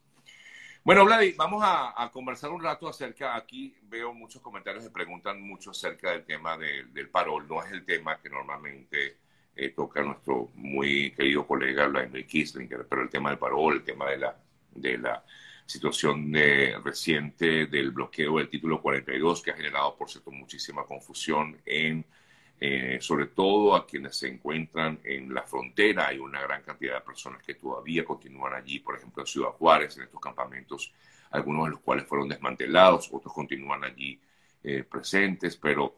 Bueno, 0.85 1.03
Vladi, 1.03 1.33
vamos 1.33 1.61
a, 1.65 2.09
conversar 2.13 2.49
un 2.51 2.63
rato 2.63 2.87
acerca, 2.87 3.35
aquí 3.35 3.75
veo 3.83 4.13
muchos 4.13 4.41
comentarios 4.41 4.85
que 4.85 4.89
preguntan 4.89 5.41
mucho 5.41 5.71
acerca 5.71 6.11
del 6.11 6.23
tema 6.23 6.57
del 6.57 7.09
parol, 7.09 7.45
no 7.45 7.61
es 7.61 7.69
el 7.73 7.83
tema 7.83 8.17
que 8.21 8.29
normalmente 8.29 9.17
eh, 9.57 9.69
toca 9.69 10.01
nuestro 10.01 10.49
muy 10.55 11.11
querido 11.11 11.45
colega 11.45 11.87
Vladimir 11.87 12.25
Kislinger, 12.25 12.85
pero 12.87 13.01
el 13.01 13.09
tema 13.09 13.29
del 13.29 13.39
parol, 13.39 13.75
el 13.75 13.83
tema 13.83 14.09
de 14.09 14.17
la 14.17 14.37
de 14.77 14.97
la 14.97 15.23
situación 15.65 16.33
reciente 16.83 17.65
del 17.67 17.91
bloqueo 17.91 18.37
del 18.37 18.49
título 18.49 18.81
42 18.81 19.41
que 19.41 19.51
ha 19.51 19.55
generado, 19.55 19.95
por 19.97 20.09
cierto, 20.09 20.31
muchísima 20.31 20.85
confusión 20.85 21.57
en, 21.65 22.05
eh, 22.59 22.99
sobre 23.01 23.27
todo 23.27 23.75
a 23.75 23.85
quienes 23.85 24.15
se 24.15 24.29
encuentran 24.29 24.99
en 25.03 25.33
la 25.33 25.43
frontera. 25.43 26.07
Hay 26.07 26.19
una 26.19 26.41
gran 26.41 26.61
cantidad 26.63 26.95
de 26.95 27.01
personas 27.01 27.43
que 27.43 27.55
todavía 27.55 28.05
continúan 28.05 28.53
allí, 28.53 28.79
por 28.79 28.95
ejemplo, 28.95 29.23
en 29.23 29.27
Ciudad 29.27 29.49
Juárez, 29.49 29.97
en 29.97 30.03
estos 30.03 30.21
campamentos, 30.21 30.93
algunos 31.31 31.65
de 31.65 31.71
los 31.71 31.79
cuales 31.81 32.05
fueron 32.05 32.29
desmantelados, 32.29 33.09
otros 33.11 33.33
continúan 33.33 33.83
allí 33.83 34.19
eh, 34.63 34.83
presentes, 34.83 35.57
pero 35.57 35.95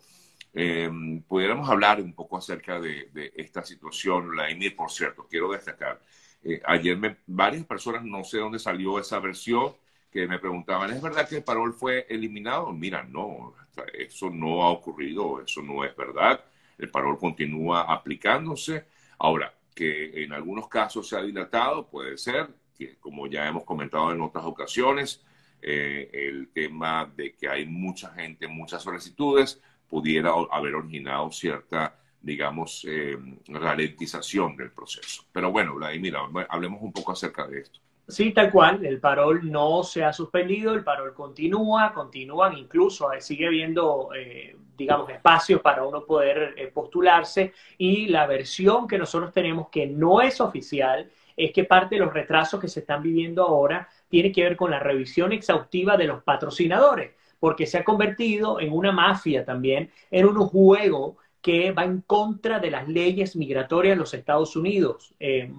eh, 0.53 0.89
pudiéramos 1.27 1.69
hablar 1.69 2.01
un 2.01 2.13
poco 2.13 2.37
acerca 2.37 2.79
de, 2.79 3.09
de 3.13 3.31
esta 3.35 3.63
situación. 3.63 4.35
La 4.35 4.49
EMIR, 4.49 4.75
por 4.75 4.91
cierto, 4.91 5.27
quiero 5.29 5.51
destacar 5.51 6.01
eh, 6.43 6.61
ayer 6.65 6.97
me, 6.97 7.17
varias 7.27 7.65
personas, 7.65 8.03
no 8.03 8.23
sé 8.23 8.37
dónde 8.37 8.59
salió 8.59 8.99
esa 8.99 9.19
versión, 9.19 9.73
que 10.11 10.27
me 10.27 10.39
preguntaban, 10.39 10.91
¿es 10.91 11.01
verdad 11.01 11.27
que 11.27 11.37
el 11.37 11.43
parol 11.43 11.73
fue 11.73 12.05
eliminado? 12.09 12.71
Mira, 12.71 13.03
no, 13.03 13.53
eso 13.93 14.29
no 14.29 14.63
ha 14.63 14.69
ocurrido, 14.71 15.41
eso 15.41 15.61
no 15.61 15.83
es 15.85 15.95
verdad. 15.95 16.43
El 16.77 16.89
parol 16.89 17.17
continúa 17.19 17.81
aplicándose. 17.81 18.85
Ahora, 19.19 19.53
que 19.75 20.23
en 20.23 20.33
algunos 20.33 20.67
casos 20.67 21.07
se 21.07 21.17
ha 21.17 21.21
dilatado, 21.21 21.87
puede 21.87 22.17
ser, 22.17 22.47
que 22.77 22.97
como 22.97 23.27
ya 23.27 23.47
hemos 23.47 23.63
comentado 23.65 24.11
en 24.11 24.21
otras 24.21 24.45
ocasiones, 24.45 25.23
eh, 25.61 26.09
el 26.13 26.49
tema 26.53 27.11
de 27.15 27.35
que 27.35 27.47
hay 27.49 27.65
mucha 27.65 28.11
gente, 28.13 28.47
muchas 28.47 28.81
solicitudes, 28.81 29.61
pudiera 29.89 30.31
haber 30.51 30.75
originado 30.75 31.31
cierta, 31.31 31.95
digamos, 32.21 32.85
eh, 32.87 33.17
ralentización 33.47 34.55
del 34.55 34.71
proceso. 34.71 35.23
Pero 35.31 35.51
bueno, 35.51 35.75
Vladimir, 35.75 36.15
hablemos 36.49 36.81
un 36.81 36.93
poco 36.93 37.11
acerca 37.11 37.47
de 37.47 37.61
esto. 37.61 37.79
Sí, 38.09 38.31
tal 38.31 38.51
cual, 38.51 38.83
el 38.83 38.99
parol 38.99 39.51
no 39.51 39.83
se 39.83 40.03
ha 40.03 40.11
suspendido, 40.11 40.73
el 40.73 40.83
parol 40.83 41.13
continúa, 41.13 41.93
continúan, 41.93 42.57
incluso 42.57 43.07
sigue 43.19 43.45
habiendo, 43.45 44.09
eh, 44.15 44.55
digamos, 44.75 45.11
espacios 45.11 45.61
para 45.61 45.83
uno 45.83 46.03
poder 46.05 46.55
eh, 46.57 46.71
postularse 46.73 47.53
y 47.77 48.07
la 48.07 48.25
versión 48.25 48.87
que 48.87 48.97
nosotros 48.97 49.31
tenemos 49.31 49.69
que 49.69 49.85
no 49.85 50.21
es 50.21 50.41
oficial 50.41 51.07
es 51.37 51.51
que 51.53 51.65
parte 51.65 51.95
de 51.95 52.01
los 52.01 52.11
retrasos 52.11 52.59
que 52.59 52.67
se 52.67 52.79
están 52.79 53.03
viviendo 53.03 53.43
ahora 53.43 53.87
tiene 54.09 54.31
que 54.31 54.41
ver 54.41 54.57
con 54.57 54.71
la 54.71 54.79
revisión 54.79 55.31
exhaustiva 55.31 55.95
de 55.95 56.07
los 56.07 56.23
patrocinadores, 56.23 57.13
porque 57.39 57.65
se 57.65 57.77
ha 57.77 57.83
convertido 57.83 58.59
en 58.59 58.73
una 58.73 58.91
mafia 58.91 59.45
también, 59.45 59.91
en 60.11 60.25
un 60.25 60.37
juego 60.45 61.17
que 61.41 61.71
va 61.71 61.85
en 61.85 62.01
contra 62.01 62.59
de 62.59 62.71
las 62.71 62.87
leyes 62.87 63.35
migratorias 63.35 63.95
de 63.95 63.99
los 63.99 64.13
Estados 64.13 64.55
Unidos. 64.55 65.15
Eh, 65.19 65.51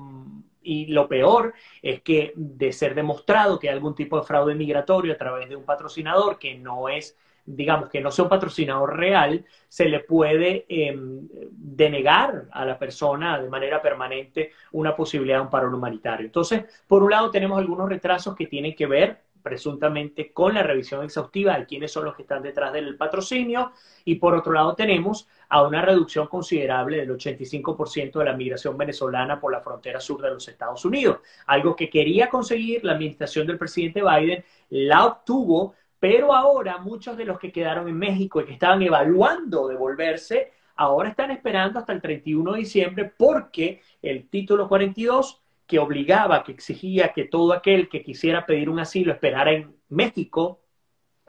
y 0.63 0.87
lo 0.87 1.09
peor 1.09 1.55
es 1.83 2.03
que 2.03 2.33
de 2.37 2.73
ser 2.73 2.95
demostrado 2.95 3.59
que 3.59 3.69
hay 3.69 3.75
algún 3.75 3.95
tipo 3.95 4.19
de 4.19 4.27
fraude 4.27 4.55
migratorio 4.55 5.13
a 5.13 5.17
través 5.17 5.49
de 5.49 5.57
un 5.57 5.65
patrocinador 5.65 6.39
que 6.39 6.55
no 6.55 6.89
es, 6.89 7.17
digamos, 7.47 7.89
que 7.89 8.01
no 8.01 8.11
sea 8.11 8.25
un 8.25 8.29
patrocinador 8.29 8.97
real, 8.97 9.45
se 9.69 9.89
le 9.89 10.01
puede 10.01 10.67
em, 10.69 11.27
denegar 11.51 12.47
a 12.53 12.65
la 12.67 12.79
persona 12.79 13.41
de 13.41 13.49
manera 13.49 13.81
permanente 13.81 14.53
una 14.73 14.95
posibilidad 14.95 15.39
de 15.39 15.45
un 15.45 15.51
paro 15.51 15.75
humanitario. 15.75 16.27
Entonces, 16.27 16.65
por 16.87 17.03
un 17.03 17.11
lado 17.11 17.31
tenemos 17.31 17.59
algunos 17.59 17.89
retrasos 17.89 18.37
que 18.37 18.47
tienen 18.47 18.75
que 18.75 18.87
ver 18.87 19.30
presuntamente 19.43 20.33
con 20.33 20.55
la 20.55 20.63
revisión 20.63 21.05
exhaustiva 21.05 21.59
de 21.59 21.67
quiénes 21.67 21.93
son 21.93 22.05
los 22.05 22.15
que 22.15 22.23
están 22.23 22.43
detrás 22.43 22.73
del 22.73 22.97
patrocinio 22.97 23.73
y 24.05 24.17
por 24.17 24.35
otro 24.35 24.53
lado 24.53 24.75
tenemos 24.75 25.29
a 25.49 25.63
una 25.63 25.83
reducción 25.83 26.27
considerable 26.27 26.99
del 26.99 27.11
85% 27.11 28.19
de 28.19 28.25
la 28.25 28.37
migración 28.37 28.77
venezolana 28.77 29.41
por 29.41 29.53
la 29.53 29.61
frontera 29.61 30.01
sur 30.01 30.23
de 30.23 30.31
los 30.31 30.49
Estados 30.49 30.85
Unidos. 30.85 31.19
Algo 31.47 31.75
que 31.75 31.91
quería 31.91 32.29
conseguir 32.29 32.85
la 32.85 32.93
administración 32.93 33.47
del 33.47 33.59
presidente 33.59 34.03
Biden, 34.03 34.45
la 34.71 35.05
obtuvo, 35.07 35.75
pero 35.99 36.35
ahora 36.35 36.79
muchos 36.79 37.17
de 37.17 37.25
los 37.25 37.39
que 37.39 37.53
quedaron 37.53 37.89
en 37.89 37.99
México 37.99 38.41
y 38.41 38.45
que 38.45 38.53
estaban 38.55 38.83
evaluando 38.83 39.69
devolverse, 39.69 40.53
ahora 40.77 41.11
están 41.11 41.31
esperando 41.31 41.79
hasta 41.79 41.93
el 41.93 42.01
31 42.01 42.53
de 42.53 42.59
diciembre 42.59 43.13
porque 43.17 43.83
el 44.01 44.29
título 44.29 44.69
42 44.69 45.43
que 45.71 45.79
obligaba, 45.79 46.43
que 46.43 46.51
exigía 46.51 47.13
que 47.13 47.27
todo 47.27 47.53
aquel 47.53 47.89
que 47.89 48.03
quisiera 48.03 48.45
pedir 48.45 48.69
un 48.69 48.81
asilo 48.81 49.13
esperara 49.13 49.53
en 49.53 49.77
México 49.89 50.63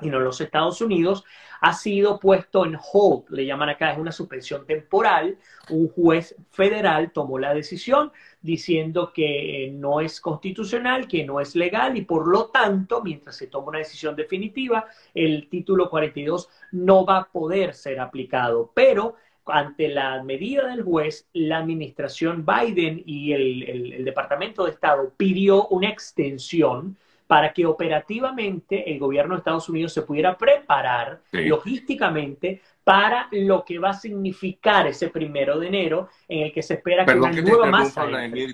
y 0.02 0.10
no 0.10 0.18
en 0.18 0.24
los 0.24 0.42
Estados 0.42 0.82
Unidos, 0.82 1.24
ha 1.60 1.74
sido 1.74 2.20
puesto 2.20 2.66
en 2.66 2.76
hold, 2.76 3.30
le 3.30 3.46
llaman 3.46 3.70
acá, 3.70 3.92
es 3.92 4.00
una 4.00 4.12
suspensión 4.12 4.66
temporal. 4.66 5.38
Un 5.70 5.90
juez 5.90 6.36
federal 6.50 7.12
tomó 7.12 7.38
la 7.38 7.54
decisión 7.54 8.12
diciendo 8.42 9.14
que 9.14 9.70
no 9.72 10.02
es 10.02 10.20
constitucional, 10.20 11.08
que 11.08 11.24
no 11.24 11.40
es 11.40 11.56
legal 11.56 11.96
y 11.96 12.02
por 12.02 12.28
lo 12.28 12.48
tanto, 12.48 13.04
mientras 13.04 13.36
se 13.36 13.46
toma 13.46 13.68
una 13.68 13.78
decisión 13.78 14.16
definitiva, 14.16 14.88
el 15.14 15.50
título 15.50 15.88
42 15.88 16.50
no 16.72 17.06
va 17.06 17.18
a 17.18 17.32
poder 17.32 17.76
ser 17.76 18.00
aplicado. 18.00 18.72
Pero 18.74 19.18
ante 19.46 19.88
la 19.88 20.24
medida 20.24 20.68
del 20.68 20.84
juez, 20.84 21.28
la 21.34 21.58
administración 21.58 22.46
Biden 22.46 23.04
y 23.06 23.34
el, 23.34 24.06
Departamento 24.06 24.66
de 24.66 24.72
Estado 24.72 25.14
pidió 25.16 25.68
una 25.68 25.90
extensión 25.90 26.98
para 27.32 27.54
que 27.54 27.66
operativamente 27.66 28.92
el 28.92 29.00
gobierno 29.00 29.36
de 29.36 29.38
Estados 29.38 29.70
Unidos 29.70 29.94
se 29.94 30.02
pudiera 30.02 30.38
preparar 30.38 31.22
logísticamente 31.32 32.62
para 32.84 33.30
lo 33.32 33.64
que 33.64 33.80
va 33.80 33.92
a 33.92 33.94
significar 33.94 34.86
ese 34.88 35.08
primero 35.08 35.58
de 35.58 35.68
enero 35.68 36.10
en 36.28 36.42
el 36.48 36.52
que 36.52 36.62
se 36.62 36.74
espera 36.74 37.06
que 37.06 37.14
una 37.14 37.32
nueva 37.32 37.68
masa. 37.68 38.06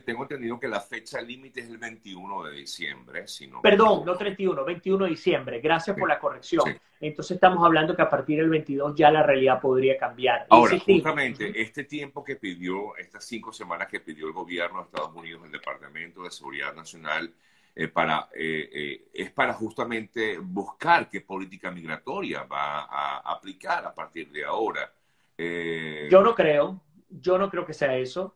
tengo 0.05 0.22
entendido 0.22 0.60
que 0.60 0.67
la 0.67 0.79
fecha 0.79 1.19
límite 1.19 1.62
es 1.62 1.69
el 1.72 1.79
21 1.79 2.43
de 2.43 2.51
diciembre. 2.51 3.25
Perdón, 3.63 4.05
no 4.05 4.15
31, 4.15 4.63
21 4.63 5.05
de 5.05 5.10
diciembre. 5.10 5.60
Gracias 5.60 5.98
por 5.98 6.07
la 6.07 6.19
corrección. 6.19 6.79
Entonces 7.01 7.34
estamos 7.34 7.65
hablando 7.65 7.96
que 7.96 8.03
a 8.03 8.10
partir 8.12 8.38
del 8.38 8.50
22 8.50 8.93
ya 8.96 9.10
la 9.10 9.24
realidad 9.24 9.60
podría 9.60 9.98
cambiar. 9.98 10.46
Ahora, 10.51 10.77
justamente 10.77 11.60
este 11.60 11.86
tiempo 11.86 12.24
que 12.24 12.36
pidió, 12.36 12.96
estas 12.96 13.25
cinco 13.25 13.51
semanas 13.51 13.88
que 13.88 14.01
pidió 14.01 14.27
el 14.27 14.34
gobierno 14.34 14.81
de 14.81 14.86
Estados 14.86 15.15
Unidos, 15.15 15.41
el 15.46 15.51
Departamento 15.51 16.22
de 16.22 16.29
Seguridad 16.29 16.75
Nacional, 16.75 17.34
eh, 17.79 17.89
para, 17.89 18.27
eh, 18.34 18.69
eh, 18.74 19.01
es 19.13 19.29
para 19.29 19.53
justamente 19.53 20.39
buscar 20.39 21.07
qué 21.07 21.22
política 21.22 21.69
migratoria 21.69 22.41
va 22.41 22.86
a 22.86 23.17
aplicar 23.31 23.86
a 23.86 23.93
partir 23.93 24.31
de 24.31 24.43
ahora. 24.43 24.91
Yo 26.10 26.24
no 26.24 26.34
creo, 26.34 26.81
yo 27.07 27.38
no 27.38 27.51
creo 27.51 27.67
que 27.67 27.75
sea 27.75 27.96
eso. 27.96 28.34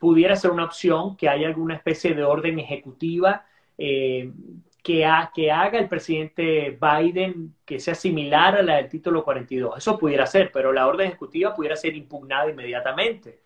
pudiera 0.00 0.34
ser 0.36 0.52
una 0.52 0.64
opción 0.64 1.18
que 1.18 1.28
haya 1.28 1.48
alguna 1.48 1.74
especie 1.74 2.14
de 2.14 2.24
orden 2.24 2.58
ejecutiva 2.58 3.44
que, 3.76 4.32
que 4.82 5.52
haga 5.52 5.78
el 5.78 5.88
presidente 5.88 6.78
Biden 6.80 7.56
que 7.62 7.78
sea 7.78 7.94
similar 7.94 8.56
a 8.56 8.62
la 8.62 8.76
del 8.76 8.88
título 8.88 9.22
42. 9.22 9.76
Eso 9.76 9.98
pudiera 9.98 10.24
ser, 10.24 10.50
pero 10.50 10.72
la 10.72 10.86
orden 10.86 11.08
ejecutiva 11.08 11.54
pudiera 11.54 11.76
ser 11.76 11.94
impugnada 11.94 12.48
inmediatamente. 12.48 13.40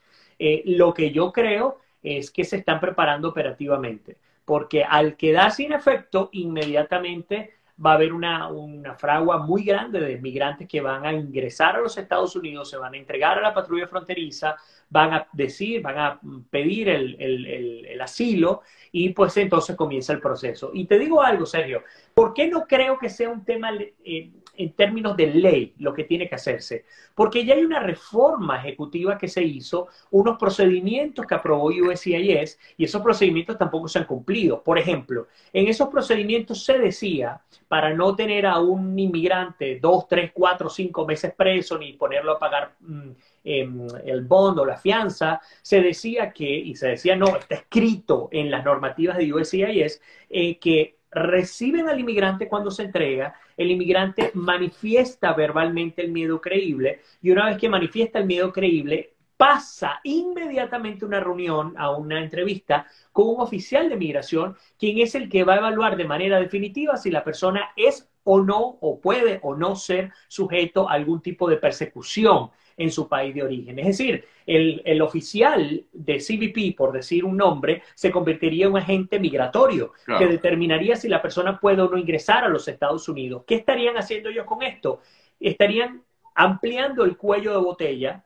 lo 0.66 0.94
que 0.94 1.10
yo 1.10 1.32
creo 1.32 1.80
es 2.00 2.30
que 2.30 2.44
se 2.44 2.58
están 2.58 2.78
preparando 2.78 3.30
operativamente 3.30 4.16
porque 4.50 4.82
al 4.82 5.16
quedar 5.16 5.52
sin 5.52 5.72
efecto, 5.72 6.28
inmediatamente 6.32 7.60
va 7.86 7.92
a 7.92 7.94
haber 7.94 8.12
una, 8.12 8.50
fragua 8.98 9.38
muy 9.38 9.62
grande 9.62 10.00
de 10.00 10.18
migrantes 10.18 10.66
que 10.66 10.80
van 10.80 11.06
a 11.06 11.12
ingresar 11.12 11.76
a 11.76 11.80
los 11.80 11.96
Estados 11.96 12.34
Unidos, 12.34 12.68
se 12.68 12.76
van 12.76 12.94
a 12.94 12.96
entregar 12.96 13.38
a 13.38 13.42
la 13.42 13.54
patrulla 13.54 13.86
fronteriza, 13.86 14.56
van 14.90 15.14
a 15.14 15.28
decir, 15.32 15.80
van 15.80 15.98
a 15.98 16.20
pedir 16.50 16.88
el, 16.88 18.00
asilo 18.00 18.62
y 18.92 19.10
pues 19.10 19.36
entonces 19.36 19.76
comienza 19.76 20.12
el 20.12 20.20
proceso. 20.20 20.70
Y 20.74 20.86
te 20.86 20.98
digo 20.98 21.22
algo, 21.22 21.46
Sergio, 21.46 21.84
¿por 22.14 22.34
qué 22.34 22.48
no 22.48 22.66
creo 22.66 22.98
que 22.98 23.08
sea 23.08 23.28
un 23.28 23.44
tema 23.44 23.70
eh, 24.04 24.30
en 24.56 24.72
términos 24.72 25.16
de 25.16 25.26
ley 25.26 25.74
lo 25.78 25.92
que 25.92 26.04
tiene 26.04 26.28
que 26.28 26.34
hacerse? 26.34 26.86
Porque 27.14 27.44
ya 27.44 27.54
hay 27.54 27.62
una 27.62 27.80
reforma 27.80 28.58
ejecutiva 28.58 29.18
que 29.18 29.28
se 29.28 29.44
hizo, 29.44 29.88
unos 30.10 30.38
procedimientos 30.38 31.26
que 31.26 31.34
aprobó 31.34 31.66
USCIS 31.66 32.58
y 32.78 32.84
esos 32.84 33.02
procedimientos 33.02 33.58
tampoco 33.58 33.86
se 33.86 33.98
han 33.98 34.06
cumplido. 34.06 34.62
Por 34.62 34.78
ejemplo, 34.78 35.28
en 35.52 35.68
esos 35.68 35.88
procedimientos 35.88 36.64
se 36.64 36.78
decía, 36.78 37.42
para 37.68 37.92
no 37.94 38.16
tener 38.16 38.46
a 38.46 38.58
un 38.58 38.98
inmigrante 38.98 39.78
dos, 39.78 40.08
tres, 40.08 40.32
cuatro, 40.34 40.70
cinco 40.70 41.06
meses 41.06 41.32
preso 41.36 41.78
ni 41.78 41.92
ponerlo 41.92 42.32
a 42.32 42.38
pagar... 42.38 42.74
Mm, 42.80 43.10
em, 43.44 43.86
el 44.04 44.22
bond 44.24 44.58
o 44.58 44.64
la 44.64 44.76
fianza, 44.76 45.40
se 45.62 45.80
decía 45.80 46.32
que, 46.32 46.48
y 46.48 46.74
se 46.74 46.88
decía 46.88 47.16
no, 47.16 47.36
está 47.36 47.56
escrito 47.56 48.28
en 48.32 48.50
las 48.50 48.64
normativas 48.64 49.18
de 49.18 49.32
USCIS, 49.32 50.00
eh, 50.28 50.58
que 50.58 50.96
reciben 51.10 51.88
al 51.88 51.98
inmigrante 51.98 52.48
cuando 52.48 52.70
se 52.70 52.84
entrega, 52.84 53.34
el 53.56 53.70
inmigrante 53.70 54.30
manifiesta 54.34 55.32
verbalmente 55.32 56.02
el 56.02 56.12
miedo 56.12 56.40
creíble 56.40 57.00
y 57.20 57.30
una 57.30 57.46
vez 57.46 57.58
que 57.58 57.68
manifiesta 57.68 58.20
el 58.20 58.26
miedo 58.26 58.52
creíble, 58.52 59.14
pasa 59.36 60.00
inmediatamente 60.04 61.06
una 61.06 61.18
reunión, 61.18 61.74
a 61.78 61.90
una 61.92 62.22
entrevista 62.22 62.86
con 63.10 63.28
un 63.28 63.40
oficial 63.40 63.88
de 63.88 63.96
migración, 63.96 64.54
quien 64.78 64.98
es 64.98 65.14
el 65.14 65.30
que 65.30 65.44
va 65.44 65.54
a 65.54 65.58
evaluar 65.58 65.96
de 65.96 66.04
manera 66.04 66.38
definitiva 66.38 66.98
si 66.98 67.10
la 67.10 67.24
persona 67.24 67.70
es 67.74 68.06
o 68.22 68.42
no, 68.42 68.76
o 68.80 69.00
puede 69.00 69.40
o 69.42 69.56
no 69.56 69.76
ser 69.76 70.12
sujeto 70.28 70.90
a 70.90 70.92
algún 70.92 71.22
tipo 71.22 71.48
de 71.48 71.56
persecución 71.56 72.50
en 72.80 72.90
su 72.90 73.06
país 73.08 73.34
de 73.34 73.42
origen. 73.42 73.78
Es 73.78 73.86
decir, 73.86 74.24
el, 74.46 75.02
oficial 75.02 75.84
de 75.92 76.16
CBP, 76.16 76.74
por 76.74 76.92
decir 76.92 77.26
un 77.26 77.36
nombre, 77.36 77.82
se 77.94 78.10
convertiría 78.10 78.64
en 78.64 78.72
un 78.72 78.78
agente 78.78 79.20
migratorio 79.20 79.92
que 80.18 80.26
determinaría 80.26 80.96
si 80.96 81.06
la 81.06 81.20
persona 81.20 81.60
puede 81.60 81.82
o 81.82 81.90
no 81.90 81.98
ingresar 81.98 82.42
a 82.42 82.48
los 82.48 82.66
Estados 82.66 83.06
Unidos. 83.06 83.44
¿Qué 83.46 83.56
estarían 83.56 83.98
haciendo 83.98 84.30
ellos 84.30 84.46
con 84.46 84.62
esto? 84.62 85.02
Estarían 85.38 86.02
ampliando 86.34 87.04
el 87.04 87.18
cuello 87.18 87.52
de 87.52 87.58
botella 87.58 88.24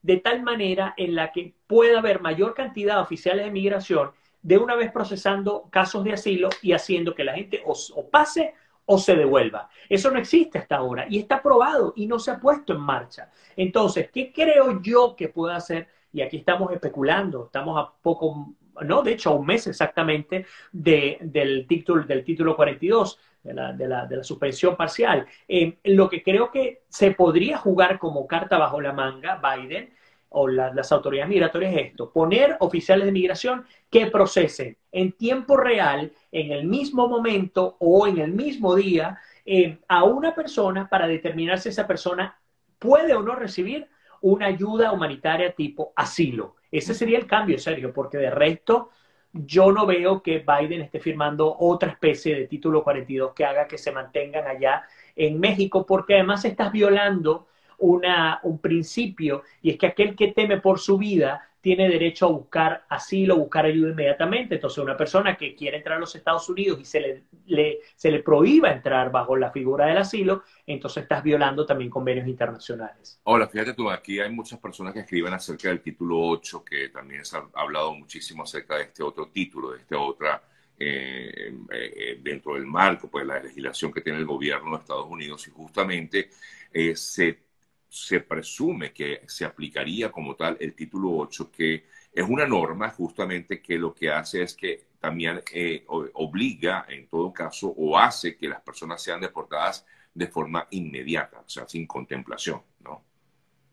de 0.00 0.16
tal 0.16 0.42
manera 0.42 0.94
en 0.96 1.14
la 1.14 1.30
que 1.30 1.52
pueda 1.66 1.98
haber 1.98 2.22
mayor 2.22 2.54
cantidad 2.54 2.96
de 2.96 3.02
oficiales 3.02 3.44
de 3.44 3.50
migración 3.50 4.10
de 4.40 4.56
una 4.56 4.74
vez 4.74 4.90
procesando 4.90 5.68
casos 5.70 6.02
de 6.02 6.14
asilo 6.14 6.48
y 6.62 6.72
haciendo 6.72 7.14
que 7.14 7.24
la 7.24 7.34
gente 7.34 7.62
o, 7.66 7.74
o 7.94 8.08
pase 8.08 8.54
o 8.92 8.98
se 8.98 9.16
devuelva. 9.16 9.70
Eso 9.88 10.10
no 10.10 10.18
existe 10.18 10.58
hasta 10.58 10.76
ahora 10.76 11.06
y 11.08 11.18
está 11.18 11.42
probado 11.42 11.94
y 11.96 12.06
no 12.06 12.18
se 12.18 12.30
ha 12.30 12.38
puesto 12.38 12.74
en 12.74 12.80
marcha. 12.80 13.30
Entonces, 13.56 14.10
¿qué 14.12 14.30
creo 14.32 14.82
yo 14.82 15.16
que 15.16 15.28
pueda 15.28 15.56
hacer? 15.56 15.88
Y 16.12 16.20
aquí 16.20 16.36
estamos 16.36 16.70
especulando, 16.72 17.46
estamos 17.46 17.82
a 17.82 17.90
poco, 18.02 18.54
no, 18.82 19.02
de 19.02 19.12
hecho 19.12 19.30
a 19.30 19.34
un 19.34 19.46
mes 19.46 19.66
exactamente 19.66 20.44
del, 20.70 21.66
título, 21.66 22.04
del 22.04 22.22
título 22.22 22.54
42, 22.54 23.18
de 23.42 23.54
la, 23.54 23.72
de 23.72 23.88
la, 23.88 24.04
de 24.04 24.18
la 24.18 24.24
suspensión 24.24 24.76
parcial. 24.76 25.26
Eh, 25.48 25.78
lo 25.84 26.10
que 26.10 26.22
creo 26.22 26.50
que 26.50 26.82
se 26.90 27.12
podría 27.12 27.56
jugar 27.56 27.98
como 27.98 28.26
carta 28.26 28.58
bajo 28.58 28.78
la 28.78 28.92
manga 28.92 29.40
Biden 29.40 29.94
o 30.32 30.48
las 30.48 30.92
autoridades 30.92 31.28
migratorias 31.28 31.74
es 31.74 31.86
esto, 31.88 32.10
poner 32.10 32.56
oficiales 32.60 33.06
de 33.06 33.12
migración 33.12 33.64
que 33.90 34.06
procesen 34.06 34.76
en 34.90 35.12
tiempo 35.12 35.56
real, 35.56 36.12
en 36.30 36.52
el 36.52 36.64
mismo 36.64 37.08
momento 37.08 37.76
o 37.78 38.06
en 38.06 38.18
el 38.18 38.32
mismo 38.32 38.74
día, 38.74 39.18
eh, 39.44 39.78
a 39.88 40.04
una 40.04 40.34
persona 40.34 40.88
para 40.88 41.06
determinar 41.06 41.58
si 41.58 41.68
esa 41.68 41.86
persona 41.86 42.38
puede 42.78 43.14
o 43.14 43.22
no 43.22 43.34
recibir 43.34 43.88
una 44.20 44.46
ayuda 44.46 44.92
humanitaria 44.92 45.52
tipo 45.52 45.92
asilo. 45.96 46.56
Ese 46.70 46.94
sería 46.94 47.18
el 47.18 47.26
cambio, 47.26 47.58
Sergio, 47.58 47.92
porque 47.92 48.18
de 48.18 48.30
resto 48.30 48.90
yo 49.32 49.72
no 49.72 49.86
veo 49.86 50.22
que 50.22 50.44
Biden 50.46 50.82
esté 50.82 51.00
firmando 51.00 51.56
otra 51.58 51.90
especie 51.90 52.34
de 52.34 52.46
título 52.46 52.84
42 52.84 53.32
que 53.34 53.44
haga 53.44 53.66
que 53.66 53.78
se 53.78 53.90
mantengan 53.90 54.46
allá 54.46 54.84
en 55.16 55.40
México, 55.40 55.86
porque 55.86 56.14
además 56.14 56.44
estás 56.44 56.70
violando 56.70 57.46
una, 57.82 58.40
un 58.44 58.58
principio 58.58 59.42
y 59.60 59.70
es 59.70 59.78
que 59.78 59.86
aquel 59.86 60.16
que 60.16 60.28
teme 60.28 60.60
por 60.60 60.78
su 60.78 60.98
vida 60.98 61.48
tiene 61.60 61.88
derecho 61.88 62.26
a 62.26 62.30
buscar 62.30 62.86
asilo, 62.88 63.36
buscar 63.36 63.64
ayuda 63.66 63.90
inmediatamente. 63.90 64.56
Entonces, 64.56 64.78
una 64.82 64.96
persona 64.96 65.36
que 65.36 65.54
quiere 65.54 65.76
entrar 65.76 65.96
a 65.96 66.00
los 66.00 66.14
Estados 66.14 66.48
Unidos 66.48 66.80
y 66.80 66.84
se 66.84 67.24
le, 67.46 67.80
se 67.94 68.10
le 68.10 68.18
prohíba 68.20 68.72
entrar 68.72 69.12
bajo 69.12 69.36
la 69.36 69.52
figura 69.52 69.86
del 69.86 69.98
asilo, 69.98 70.42
entonces 70.66 71.04
estás 71.04 71.22
violando 71.22 71.64
también 71.64 71.88
convenios 71.88 72.26
internacionales. 72.26 73.20
Hola, 73.22 73.46
fíjate 73.46 73.74
tú, 73.74 73.88
aquí 73.88 74.18
hay 74.18 74.30
muchas 74.32 74.58
personas 74.58 74.92
que 74.92 75.00
escriben 75.00 75.32
acerca 75.34 75.68
del 75.68 75.80
título 75.80 76.20
8, 76.20 76.64
que 76.64 76.88
también 76.88 77.24
se 77.24 77.36
ha 77.36 77.44
hablado 77.54 77.94
muchísimo 77.94 78.42
acerca 78.42 78.76
de 78.76 78.82
este 78.82 79.04
otro 79.04 79.28
título, 79.28 79.70
de 79.70 79.78
este 79.78 79.94
otra, 79.94 80.42
eh, 80.78 81.54
eh, 81.70 82.18
dentro 82.20 82.54
del 82.54 82.66
marco, 82.66 83.08
pues 83.08 83.24
la 83.24 83.40
legislación 83.40 83.92
que 83.92 84.00
tiene 84.00 84.18
el 84.18 84.26
gobierno 84.26 84.72
de 84.72 84.78
Estados 84.78 85.06
Unidos 85.08 85.46
y 85.46 85.52
justamente 85.52 86.30
eh, 86.72 86.96
se 86.96 87.51
se 87.92 88.20
presume 88.20 88.90
que 88.90 89.20
se 89.26 89.44
aplicaría 89.44 90.10
como 90.10 90.34
tal 90.34 90.56
el 90.58 90.74
título 90.74 91.10
8, 91.14 91.52
que 91.52 91.84
es 92.10 92.26
una 92.26 92.46
norma 92.46 92.88
justamente 92.88 93.60
que 93.60 93.76
lo 93.76 93.92
que 93.92 94.10
hace 94.10 94.40
es 94.42 94.54
que 94.54 94.86
también 94.98 95.42
eh, 95.52 95.84
obliga, 95.86 96.86
en 96.88 97.06
todo 97.06 97.30
caso, 97.34 97.68
o 97.76 97.98
hace 97.98 98.34
que 98.34 98.48
las 98.48 98.62
personas 98.62 99.02
sean 99.02 99.20
deportadas 99.20 99.84
de 100.14 100.26
forma 100.26 100.66
inmediata, 100.70 101.40
o 101.40 101.48
sea, 101.48 101.68
sin 101.68 101.86
contemplación, 101.86 102.62
¿no? 102.80 103.04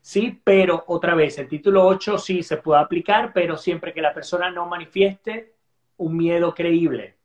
Sí, 0.01 0.41
pero 0.43 0.83
otra 0.87 1.15
vez, 1.15 1.37
el 1.37 1.47
título 1.47 1.85
8 1.87 2.17
sí 2.17 2.43
se 2.43 2.57
puede 2.57 2.81
aplicar, 2.81 3.31
pero 3.31 3.55
siempre 3.55 3.93
que 3.93 4.01
la 4.01 4.13
persona 4.13 4.51
no 4.51 4.65
manifieste 4.65 5.53
un 5.95 6.17
miedo 6.17 6.53
creíble. 6.53 7.18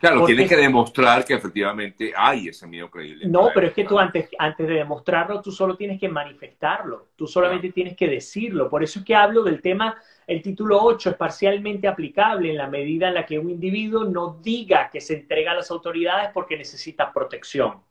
Claro, 0.00 0.24
tienes 0.24 0.48
que 0.48 0.56
demostrar 0.56 1.24
que 1.24 1.34
efectivamente 1.34 2.12
hay 2.16 2.48
ese 2.48 2.66
miedo 2.66 2.90
creíble. 2.90 3.26
No, 3.26 3.50
pero 3.52 3.66
es 3.66 3.72
que 3.72 3.84
tú 3.84 3.98
antes, 3.98 4.28
antes 4.38 4.66
de 4.66 4.74
demostrarlo, 4.74 5.40
tú 5.40 5.50
solo 5.50 5.76
tienes 5.76 5.98
que 5.98 6.08
manifestarlo, 6.08 7.08
tú 7.16 7.26
solamente 7.26 7.72
tienes 7.72 7.96
que 7.96 8.06
decirlo. 8.06 8.68
Por 8.68 8.84
eso 8.84 9.00
es 9.00 9.04
que 9.04 9.14
hablo 9.14 9.42
del 9.42 9.60
tema, 9.60 9.96
el 10.26 10.40
título 10.42 10.80
8 10.82 11.10
es 11.10 11.16
parcialmente 11.16 11.88
aplicable 11.88 12.50
en 12.50 12.58
la 12.58 12.68
medida 12.68 13.08
en 13.08 13.14
la 13.14 13.26
que 13.26 13.38
un 13.38 13.50
individuo 13.50 14.04
no 14.04 14.38
diga 14.40 14.88
que 14.90 15.00
se 15.00 15.14
entrega 15.14 15.52
a 15.52 15.56
las 15.56 15.70
autoridades 15.70 16.30
porque 16.32 16.56
necesita 16.56 17.12
protección. 17.12 17.82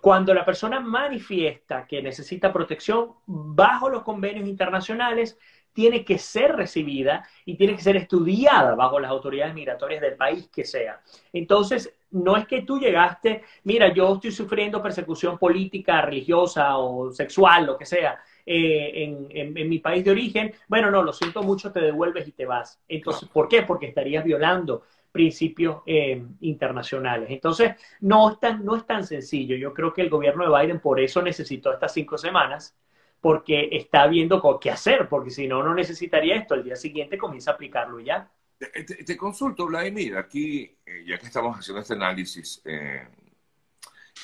Cuando 0.00 0.34
la 0.34 0.44
persona 0.44 0.78
manifiesta 0.78 1.86
que 1.86 2.02
necesita 2.02 2.52
protección 2.52 3.14
bajo 3.26 3.88
los 3.88 4.02
convenios 4.02 4.46
internacionales, 4.46 5.38
tiene 5.76 6.06
que 6.06 6.16
ser 6.16 6.56
recibida 6.56 7.28
y 7.44 7.54
tiene 7.54 7.76
que 7.76 7.82
ser 7.82 7.96
estudiada 7.96 8.74
bajo 8.74 8.98
las 8.98 9.10
autoridades 9.10 9.54
migratorias 9.54 10.00
del 10.00 10.16
país 10.16 10.48
que 10.48 10.64
sea. 10.64 11.02
Entonces, 11.34 11.94
no 12.12 12.34
es 12.34 12.46
que 12.46 12.62
tú 12.62 12.78
llegaste, 12.80 13.42
mira, 13.64 13.92
yo 13.92 14.14
estoy 14.14 14.32
sufriendo 14.32 14.82
persecución 14.82 15.36
política, 15.36 16.00
religiosa 16.00 16.78
o 16.78 17.12
sexual, 17.12 17.66
lo 17.66 17.76
que 17.76 17.84
sea, 17.84 18.18
eh, 18.46 19.28
en, 19.30 19.68
mi 19.68 19.78
país 19.80 20.02
de 20.02 20.12
origen, 20.12 20.54
bueno, 20.66 20.90
no, 20.90 21.02
lo 21.02 21.12
siento 21.12 21.42
mucho, 21.42 21.70
te 21.70 21.80
devuelves 21.80 22.26
y 22.26 22.32
te 22.32 22.46
vas. 22.46 22.80
Entonces, 22.88 23.28
¿por 23.28 23.46
qué? 23.46 23.62
Porque 23.62 23.88
estarías 23.88 24.24
violando 24.24 24.84
principios 25.12 25.82
eh, 25.84 26.24
internacionales. 26.40 27.28
Entonces, 27.30 27.72
no 28.00 28.30
es, 28.30 28.40
tan, 28.40 28.64
no 28.64 28.76
es 28.76 28.86
tan 28.86 29.04
sencillo. 29.04 29.56
Yo 29.56 29.74
creo 29.74 29.92
que 29.92 30.00
el 30.00 30.08
gobierno 30.08 30.50
de 30.50 30.58
Biden 30.58 30.80
por 30.80 31.00
eso 31.00 31.20
necesitó 31.20 31.70
estas 31.70 31.92
cinco 31.92 32.16
semanas 32.16 32.74
porque 33.20 33.68
está 33.72 34.06
viendo 34.06 34.58
qué 34.60 34.70
hacer, 34.70 35.08
porque 35.08 35.30
si 35.30 35.46
no, 35.48 35.62
no 35.62 35.74
necesitaría 35.74 36.36
esto. 36.36 36.54
El 36.54 36.64
día 36.64 36.76
siguiente 36.76 37.18
comienza 37.18 37.50
a 37.50 37.54
aplicarlo 37.54 38.00
ya. 38.00 38.30
Te, 38.58 39.16
consulto, 39.16 39.66
Vladimir, 39.66 40.16
aquí, 40.16 40.76
eh, 40.86 41.04
ya 41.06 41.18
que 41.18 41.26
estamos 41.26 41.58
haciendo 41.58 41.82
este 41.82 41.94
análisis, 41.94 42.62
eh, 42.64 43.06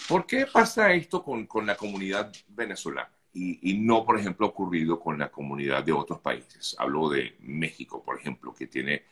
¿por 0.09 0.27
qué 0.27 0.47
pasa 0.47 0.93
esto 0.93 1.23
con, 1.23 1.47
con 1.47 1.67
la 1.67 1.77
comunidad 1.77 2.33
venezolana? 2.49 3.11
Y, 3.35 3.71
y, 3.71 3.79
no, 3.79 4.05
por 4.05 4.19
ejemplo, 4.19 4.47
ocurrido 4.47 5.01
con 5.01 5.19
la 5.19 5.31
comunidad 5.31 5.83
de 5.85 5.93
otros 5.93 6.21
países. 6.21 6.77
Hablo 6.79 7.09
de 7.09 7.37
México, 7.41 8.03
por 8.03 8.19
ejemplo, 8.19 8.55
que 8.55 8.67
tiene 8.67 9.05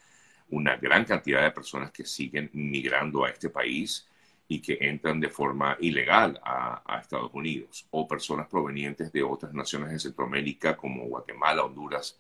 una 0.51 0.77
gran 0.77 1.05
cantidad 1.05 1.43
de 1.43 1.51
personas 1.53 1.91
que 1.91 2.05
siguen 2.05 2.51
migrando 2.53 3.25
a 3.25 3.31
este 3.31 3.51
país 3.51 4.10
y 4.51 4.61
que 4.61 4.79
entran 4.81 5.21
de 5.21 5.29
forma 5.29 5.77
ilegal 5.79 6.41
a, 6.43 6.99
Estados 7.01 7.33
Unidos, 7.33 7.87
o 7.93 8.09
personas 8.09 8.49
provenientes 8.49 9.13
de 9.13 9.23
otras 9.23 9.55
naciones 9.55 9.91
de 9.93 10.01
Centroamérica 10.01 10.77
como 10.77 11.07
Guatemala, 11.07 11.63
Honduras, 11.63 12.19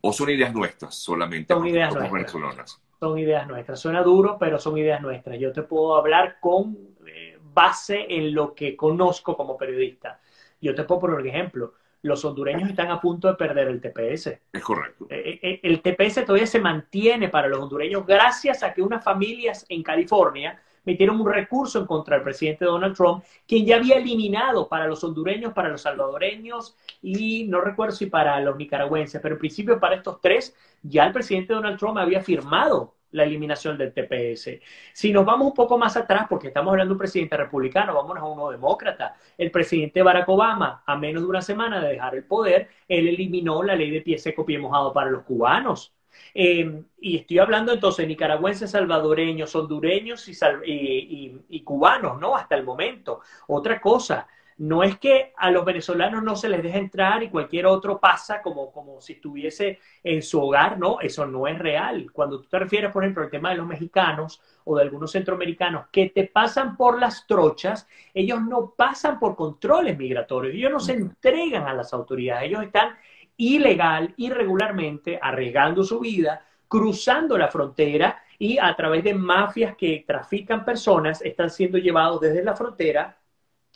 o 0.00 0.12
son 0.12 0.30
ideas 0.30 0.54
nuestras 0.54 0.94
solamente 0.94 1.52
son 1.52 1.66
ideas 1.66 1.92
nuestras. 1.92 2.80
Son 3.00 3.18
ideas 3.18 3.48
nuestras. 3.48 3.80
Suena 3.80 4.02
duro, 4.02 4.36
pero 4.38 4.60
son 4.60 4.78
ideas 4.78 5.02
nuestras. 5.02 5.36
Yo 5.40 5.52
te 5.52 5.62
puedo 5.62 5.96
hablar 5.96 6.36
con 6.40 6.78
eh, 7.08 7.38
base 7.42 8.06
en 8.08 8.32
lo 8.32 8.54
que 8.54 8.76
conozco 8.76 9.36
como 9.36 9.56
periodista. 9.56 10.20
Yo 10.60 10.76
te 10.76 10.84
puedo 10.84 11.00
poner 11.00 11.16
un 11.16 11.26
ejemplo. 11.26 11.74
Los 12.02 12.24
hondureños 12.24 12.70
están 12.70 12.92
a 12.92 13.00
punto 13.00 13.26
de 13.26 13.34
perder 13.34 13.66
el 13.66 13.80
TPS. 13.80 14.38
Es 14.52 14.62
correcto. 14.62 15.08
Eh, 15.10 15.40
eh, 15.42 15.60
el 15.64 15.82
TPS 15.82 16.24
todavía 16.24 16.46
se 16.46 16.60
mantiene 16.60 17.30
para 17.30 17.48
los 17.48 17.58
hondureños 17.58 18.06
gracias 18.06 18.62
a 18.62 18.72
que 18.72 18.80
unas 18.80 19.02
familias 19.02 19.66
en 19.68 19.82
California 19.82 20.60
metieron 20.84 21.20
un 21.20 21.30
recurso 21.30 21.80
en 21.80 21.86
contra 21.86 22.16
del 22.16 22.24
presidente 22.24 22.64
Donald 22.64 22.96
Trump, 22.96 23.24
quien 23.46 23.66
ya 23.66 23.76
había 23.76 23.96
eliminado 23.96 24.68
para 24.68 24.86
los 24.86 25.02
hondureños, 25.04 25.52
para 25.52 25.68
los 25.68 25.82
salvadoreños 25.82 26.76
y 27.02 27.44
no 27.44 27.60
recuerdo 27.60 27.94
si 27.94 28.06
para 28.06 28.40
los 28.40 28.56
nicaragüenses, 28.56 29.20
pero 29.20 29.34
en 29.34 29.40
principio 29.40 29.80
para 29.80 29.96
estos 29.96 30.20
tres 30.20 30.56
ya 30.82 31.04
el 31.06 31.12
presidente 31.12 31.54
Donald 31.54 31.78
Trump 31.78 31.98
había 31.98 32.20
firmado 32.20 32.94
la 33.14 33.22
eliminación 33.22 33.78
del 33.78 33.92
TPS. 33.92 34.60
Si 34.92 35.12
nos 35.12 35.24
vamos 35.24 35.46
un 35.48 35.54
poco 35.54 35.78
más 35.78 35.96
atrás, 35.96 36.26
porque 36.28 36.48
estamos 36.48 36.72
hablando 36.72 36.90
de 36.90 36.94
un 36.94 36.98
presidente 36.98 37.36
republicano, 37.36 37.94
vámonos 37.94 38.22
a 38.22 38.26
uno 38.26 38.50
demócrata. 38.50 39.14
El 39.38 39.50
presidente 39.52 40.02
Barack 40.02 40.28
Obama, 40.28 40.82
a 40.84 40.96
menos 40.96 41.22
de 41.22 41.28
una 41.28 41.40
semana 41.40 41.80
de 41.80 41.90
dejar 41.90 42.16
el 42.16 42.24
poder, 42.24 42.68
él 42.88 43.08
eliminó 43.08 43.62
la 43.62 43.76
ley 43.76 43.90
de 43.90 44.00
pie 44.00 44.18
seco, 44.18 44.44
pie 44.44 44.58
mojado 44.58 44.92
para 44.92 45.10
los 45.10 45.22
cubanos. 45.22 45.94
Em, 46.32 46.84
y 47.00 47.16
estoy 47.18 47.38
hablando 47.38 47.72
entonces 47.72 48.06
nicaragüenses, 48.08 48.70
salvadoreños, 48.70 49.54
hondureños 49.54 50.28
y, 50.28 51.60
cubanos, 51.64 52.20
¿no? 52.20 52.36
Hasta 52.36 52.56
el 52.56 52.64
momento. 52.64 53.20
Otra 53.46 53.80
cosa, 53.80 54.26
no 54.56 54.82
es 54.82 54.98
que 54.98 55.32
a 55.36 55.50
los 55.50 55.64
venezolanos 55.64 56.22
no 56.22 56.36
se 56.36 56.48
les 56.48 56.62
deje 56.62 56.78
entrar 56.78 57.22
y 57.22 57.28
cualquier 57.28 57.66
otro 57.66 57.98
pasa 57.98 58.40
como, 58.40 58.70
como 58.70 59.00
si 59.00 59.14
estuviese 59.14 59.80
en 60.02 60.22
su 60.22 60.40
hogar, 60.40 60.78
no, 60.78 61.00
eso 61.00 61.26
no 61.26 61.46
es 61.46 61.58
real. 61.58 62.10
Cuando 62.12 62.40
tú 62.40 62.48
te 62.48 62.58
refieres, 62.58 62.92
por 62.92 63.02
ejemplo, 63.02 63.24
al 63.24 63.30
tema 63.30 63.50
de 63.50 63.56
los 63.56 63.66
mexicanos 63.66 64.40
o 64.64 64.76
de 64.76 64.82
algunos 64.82 65.10
centroamericanos 65.10 65.86
que 65.90 66.10
te 66.10 66.24
pasan 66.24 66.76
por 66.76 67.00
las 67.00 67.26
trochas, 67.26 67.88
ellos 68.12 68.42
no 68.42 68.74
pasan 68.76 69.18
por 69.18 69.34
controles 69.34 69.98
migratorios, 69.98 70.54
ellos 70.54 70.72
no 70.72 70.80
se 70.80 70.92
entregan 70.92 71.66
a 71.66 71.74
las 71.74 71.92
autoridades, 71.92 72.48
ellos 72.48 72.62
están 72.62 72.96
ilegal, 73.36 74.14
irregularmente, 74.16 75.18
arriesgando 75.20 75.82
su 75.84 76.00
vida, 76.00 76.44
cruzando 76.68 77.36
la 77.38 77.48
frontera 77.48 78.22
y 78.38 78.58
a 78.58 78.74
través 78.74 79.04
de 79.04 79.14
mafias 79.14 79.76
que 79.76 80.04
trafican 80.06 80.64
personas 80.64 81.22
están 81.22 81.50
siendo 81.50 81.78
llevados 81.78 82.20
desde 82.20 82.44
la 82.44 82.54
frontera 82.54 83.16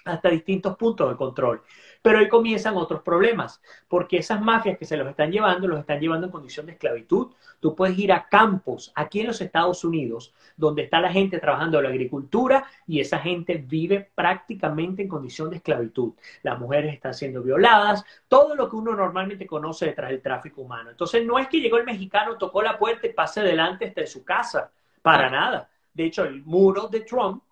hasta 0.05 0.31
distintos 0.31 0.77
puntos 0.77 1.11
de 1.11 1.17
control. 1.17 1.63
Pero 2.03 2.19
ahí 2.19 2.29
comienzan 2.29 2.77
otros 2.77 3.03
problemas, 3.03 3.61
porque 3.89 4.19
esas 4.19 4.41
mafias 4.41 4.79
que 4.79 4.85
se 4.85 4.97
los 4.97 5.09
están 5.09 5.33
llevando, 5.33 5.67
los 5.67 5.81
están 5.81 6.01
llevando 6.01 6.27
en 6.27 6.33
condición 6.33 6.67
de 6.67 6.73
esclavitud. 6.73 7.29
Tú 7.61 7.75
puedes 7.75 7.99
ir 7.99 8.13
a 8.13 8.29
campos 8.29 8.93
aquí 8.95 9.21
en 9.21 9.27
los 9.27 9.41
Estados 9.41 9.85
Unidos, 9.85 10.33
donde 10.57 10.83
está 10.83 11.01
la 11.01 11.13
gente 11.13 11.39
trabajando 11.39 11.79
en 11.79 11.85
la 11.85 11.91
agricultura 11.91 12.65
y 12.87 13.01
esa 13.01 13.19
gente 13.19 13.55
vive 13.57 14.11
prácticamente 14.15 15.03
en 15.03 15.09
condición 15.09 15.51
de 15.51 15.57
esclavitud. 15.57 16.13
Las 16.43 16.59
mujeres 16.59 16.95
están 16.95 17.15
siendo 17.15 17.43
violadas, 17.43 18.05
todo 18.29 18.55
lo 18.55 18.69
que 18.69 18.77
uno 18.77 18.95
normalmente 18.95 19.47
conoce 19.47 19.87
detrás 19.87 20.11
del 20.11 20.23
tráfico 20.23 20.63
humano. 20.63 20.91
Entonces 20.91 21.25
no 21.27 21.39
es 21.39 21.49
que 21.49 21.61
llegó 21.61 21.79
el 21.79 21.85
mexicano, 21.85 22.37
tocó 22.39 22.63
la 22.63 22.79
puerta 22.79 23.07
y 23.07 23.13
pase 23.13 23.41
adelante 23.41 23.87
hasta 23.87 24.07
su 24.07 24.25
casa, 24.25 24.71
para 25.03 25.31
nada. 25.31 25.69
De 25.93 26.05
hecho, 26.05 26.25
el 26.25 26.45
muro 26.45 26.87
de 26.89 27.01
Trump 27.01 27.43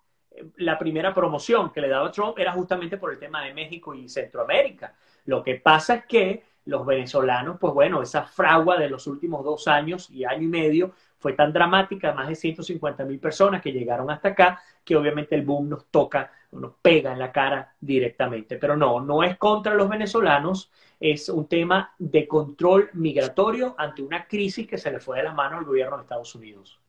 la 0.57 0.77
primera 0.77 1.13
promoción 1.13 1.71
que 1.71 1.81
le 1.81 1.89
daba 1.89 2.11
Trump 2.11 2.37
era 2.37 2.51
justamente 2.53 2.97
por 2.97 3.11
el 3.11 3.19
tema 3.19 3.43
de 3.43 3.53
México 3.53 3.93
y 3.93 4.07
Centroamérica. 4.07 4.93
Lo 5.25 5.43
que 5.43 5.55
pasa 5.55 5.95
es 5.95 6.05
que 6.05 6.43
los 6.65 6.85
venezolanos, 6.85 7.57
pues 7.59 7.73
bueno, 7.73 8.01
esa 8.01 8.23
fragua 8.23 8.77
de 8.77 8.89
los 8.89 9.07
últimos 9.07 9.43
dos 9.43 9.67
años 9.67 10.09
y 10.09 10.25
año 10.25 10.43
y 10.43 10.47
medio 10.47 10.93
fue 11.17 11.33
tan 11.33 11.51
dramática, 11.51 12.13
más 12.13 12.27
de 12.27 12.35
150 12.35 13.05
mil 13.05 13.19
personas 13.19 13.61
que 13.61 13.71
llegaron 13.71 14.11
hasta 14.11 14.29
acá, 14.29 14.61
que 14.83 14.95
obviamente 14.95 15.35
el 15.35 15.43
boom 15.43 15.69
nos 15.69 15.85
toca, 15.85 16.31
nos 16.51 16.73
pega 16.81 17.13
en 17.13 17.19
la 17.19 17.31
cara 17.31 17.73
directamente. 17.79 18.57
Pero 18.57 18.77
no, 18.77 18.99
no 18.99 19.23
es 19.23 19.37
contra 19.37 19.73
los 19.73 19.89
venezolanos, 19.89 20.71
es 20.99 21.29
un 21.29 21.47
tema 21.47 21.93
de 21.97 22.27
control 22.27 22.89
migratorio 22.93 23.75
ante 23.77 24.01
una 24.01 24.27
crisis 24.27 24.67
que 24.67 24.77
se 24.77 24.91
le 24.91 24.99
fue 24.99 25.17
de 25.17 25.23
la 25.23 25.33
mano 25.33 25.57
al 25.57 25.65
gobierno 25.65 25.97
de 25.97 26.03
Estados 26.03 26.35
Unidos. 26.35 26.79